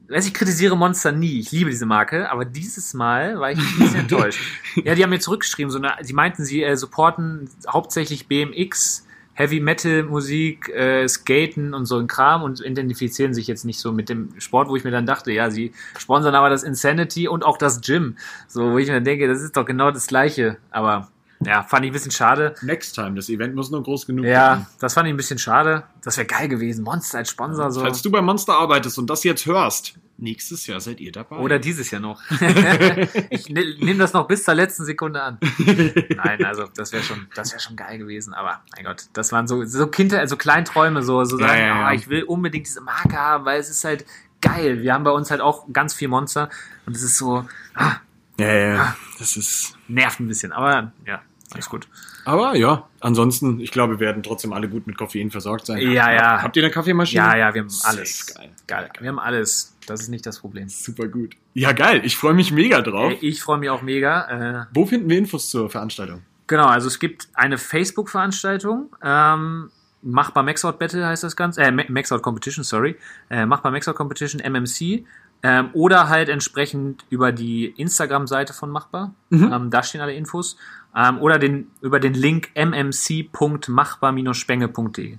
[0.08, 1.40] ich kritisiere Monster nie.
[1.40, 4.40] Ich liebe diese Marke, aber dieses Mal war ich ein bisschen enttäuscht.
[4.84, 9.60] Ja, die haben mir zurückgeschrieben, so eine, sie meinten, sie äh, supporten hauptsächlich BMX, Heavy
[9.60, 14.08] Metal Musik, äh, Skaten und so ein Kram und identifizieren sich jetzt nicht so mit
[14.08, 17.58] dem Sport, wo ich mir dann dachte, ja, sie sponsern aber das Insanity und auch
[17.58, 18.16] das Gym.
[18.48, 20.56] So, wo ich mir dann denke, das ist doch genau das Gleiche.
[20.70, 21.10] Aber
[21.44, 22.54] ja, fand ich ein bisschen schade.
[22.62, 23.14] Next time.
[23.14, 25.84] Das Event muss nur groß genug Ja, das fand ich ein bisschen schade.
[26.02, 26.82] Das wäre geil gewesen.
[26.84, 27.80] Monster als Sponsor so.
[27.80, 31.36] Falls du bei Monster arbeitest und das jetzt hörst, nächstes Jahr seid ihr dabei.
[31.36, 32.22] Oder dieses Jahr noch.
[33.30, 35.38] ich nehme das noch bis zur letzten Sekunde an.
[36.16, 38.32] Nein, also das wäre schon, das wäre schon geil gewesen.
[38.32, 41.66] Aber mein Gott, das waren so so Kinder, also Kleinträume, so so Ja, sagen, ja,
[41.66, 41.86] ja.
[41.86, 44.06] ah, ich will unbedingt diese Marke haben, weil es ist halt
[44.40, 44.82] geil.
[44.82, 46.48] Wir haben bei uns halt auch ganz viel Monster
[46.86, 47.96] und es ist so ah,
[48.38, 48.96] Ja, ja, ja.
[49.18, 49.76] Das ist.
[49.88, 50.52] nervt ein bisschen.
[50.52, 51.22] Aber ja,
[51.52, 51.88] Alles gut.
[52.24, 55.78] Aber ja, ansonsten, ich glaube, wir werden trotzdem alle gut mit Koffein versorgt sein.
[55.78, 56.42] Ja, ja.
[56.42, 57.22] Habt ihr eine Kaffeemaschine?
[57.22, 58.26] Ja, ja, wir haben alles.
[58.34, 58.50] geil.
[58.66, 58.90] Geil.
[59.00, 59.76] Wir haben alles.
[59.86, 60.68] Das ist nicht das Problem.
[60.68, 61.36] Super gut.
[61.54, 62.00] Ja, geil.
[62.04, 63.12] Ich freue mich mega drauf.
[63.12, 64.62] Ey, Ich freue mich auch mega.
[64.62, 66.22] Äh, Wo finden wir Infos zur Veranstaltung?
[66.48, 68.94] Genau, also es gibt eine Facebook-Veranstaltung.
[69.02, 69.70] Ähm,
[70.02, 71.62] Machbar Maxout Battle heißt das Ganze.
[71.62, 72.96] Äh, Ma- Maxout Competition, sorry.
[73.30, 75.04] Äh, Machbar Maxout Competition, MMC.
[75.48, 79.14] Ähm, oder halt entsprechend über die Instagram-Seite von Machbar.
[79.52, 80.56] Ähm, da stehen alle Infos.
[80.96, 85.18] Ähm, oder den, über den Link mmc.machbar-spenge.de.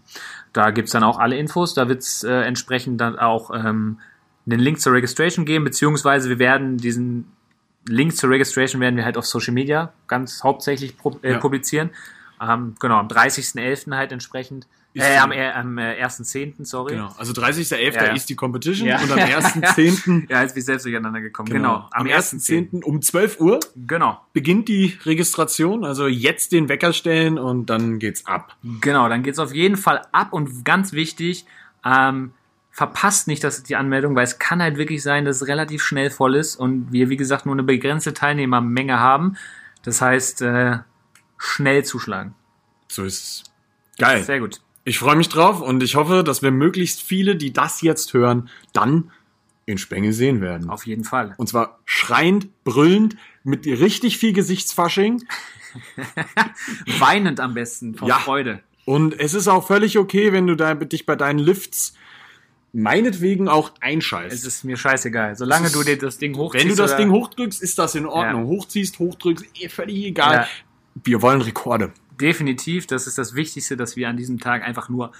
[0.54, 1.74] Da gibt's dann auch alle Infos.
[1.74, 4.00] Da wird's äh, entsprechend dann auch ähm,
[4.46, 7.32] einen Link zur Registration geben, beziehungsweise wir werden diesen
[7.88, 11.38] Link zur Registration werden wir halt auf Social Media ganz hauptsächlich äh, Ja.
[11.38, 11.92] publizieren.
[12.42, 13.96] Ähm, genau, am 30.11.
[13.96, 14.68] halt entsprechend.
[15.02, 16.94] Äh, am, äh, am äh, 1.10., sorry.
[16.96, 17.14] Genau.
[17.18, 17.94] Also 30.11.
[17.96, 18.14] Ja, ja.
[18.14, 19.00] ist die Competition Ja.
[19.02, 20.30] und am 1.10.
[20.30, 21.50] Ja, jetzt bin ich selbst durcheinander gekommen.
[21.50, 22.84] Genau, am 1.10.
[22.84, 25.86] um 12 Uhr Genau, beginnt die Registration.
[25.86, 28.56] Also jetzt den Wecker stellen und dann geht's ab.
[28.82, 31.46] genau, dann geht's auf jeden Fall ab und ganz wichtig,
[31.86, 32.32] ähm,
[32.72, 36.10] verpasst nicht das, die Anmeldung, weil es kann halt wirklich sein, dass es relativ schnell
[36.12, 39.36] voll ist und wir, wie gesagt, nur eine begrenzte Teilnehmermenge haben.
[39.84, 40.78] Das heißt, äh,
[41.38, 42.36] schnell zuschlagen.
[42.88, 43.44] So ist es.
[43.98, 44.24] Geil.
[44.24, 44.62] Sehr gut.
[44.88, 48.48] Ich freue mich drauf und ich hoffe, dass wir möglichst viele, die das jetzt hören,
[48.72, 49.12] dann
[49.66, 50.70] in Spenge sehen werden.
[50.70, 51.34] Auf jeden Fall.
[51.36, 55.26] Und zwar schreiend, brüllend, mit richtig viel Gesichtsfasching.
[57.00, 58.20] Weinend am besten vor Ja.
[58.20, 58.62] Freude.
[58.86, 61.94] Und es ist auch völlig okay, wenn du da, dich bei deinen Lifts
[62.72, 64.34] meinetwegen auch einscheißt.
[64.34, 65.36] Es ist mir scheißegal.
[65.36, 66.64] Solange du dir das Ding hochziehst.
[66.64, 68.44] wenn du das Ding hochdrückst, ist das in Ordnung.
[68.44, 68.48] Ja.
[68.48, 70.34] Hochziehst, hochdrückst, eh, völlig egal.
[70.34, 70.48] Ja.
[71.04, 71.92] Wir wollen Rekorde.
[72.20, 75.12] Definitiv, das ist das Wichtigste, dass wir an diesem Tag einfach nur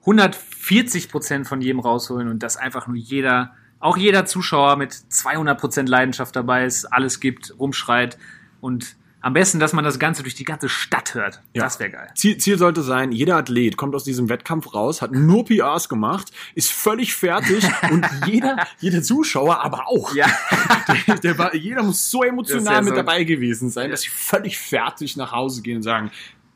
[0.00, 5.58] 140 Prozent von jedem rausholen und dass einfach nur jeder, auch jeder Zuschauer mit 200
[5.58, 8.18] Prozent Leidenschaft dabei ist, alles gibt, rumschreit
[8.60, 11.40] und am besten, dass man das Ganze durch die ganze Stadt hört.
[11.54, 11.62] Ja.
[11.62, 12.10] Das wäre geil.
[12.14, 16.30] Ziel, Ziel sollte sein, jeder Athlet kommt aus diesem Wettkampf raus, hat nur PRs gemacht,
[16.54, 20.14] ist völlig fertig und jeder, jeder Zuschauer aber auch.
[20.14, 20.26] Ja,
[21.06, 24.58] Der, der war, jeder muss so emotional mit so- dabei gewesen sein, dass sie völlig
[24.58, 26.10] fertig nach Hause gehen und sagen,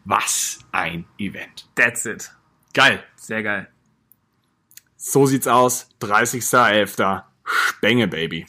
[0.05, 1.69] was ein Event.
[1.75, 2.31] that's it.
[2.75, 3.03] Geil.
[3.17, 3.69] Sehr geil.
[4.97, 5.89] So sieht's aus.
[6.03, 7.23] 30.11.
[7.45, 8.47] Spenge, Baby.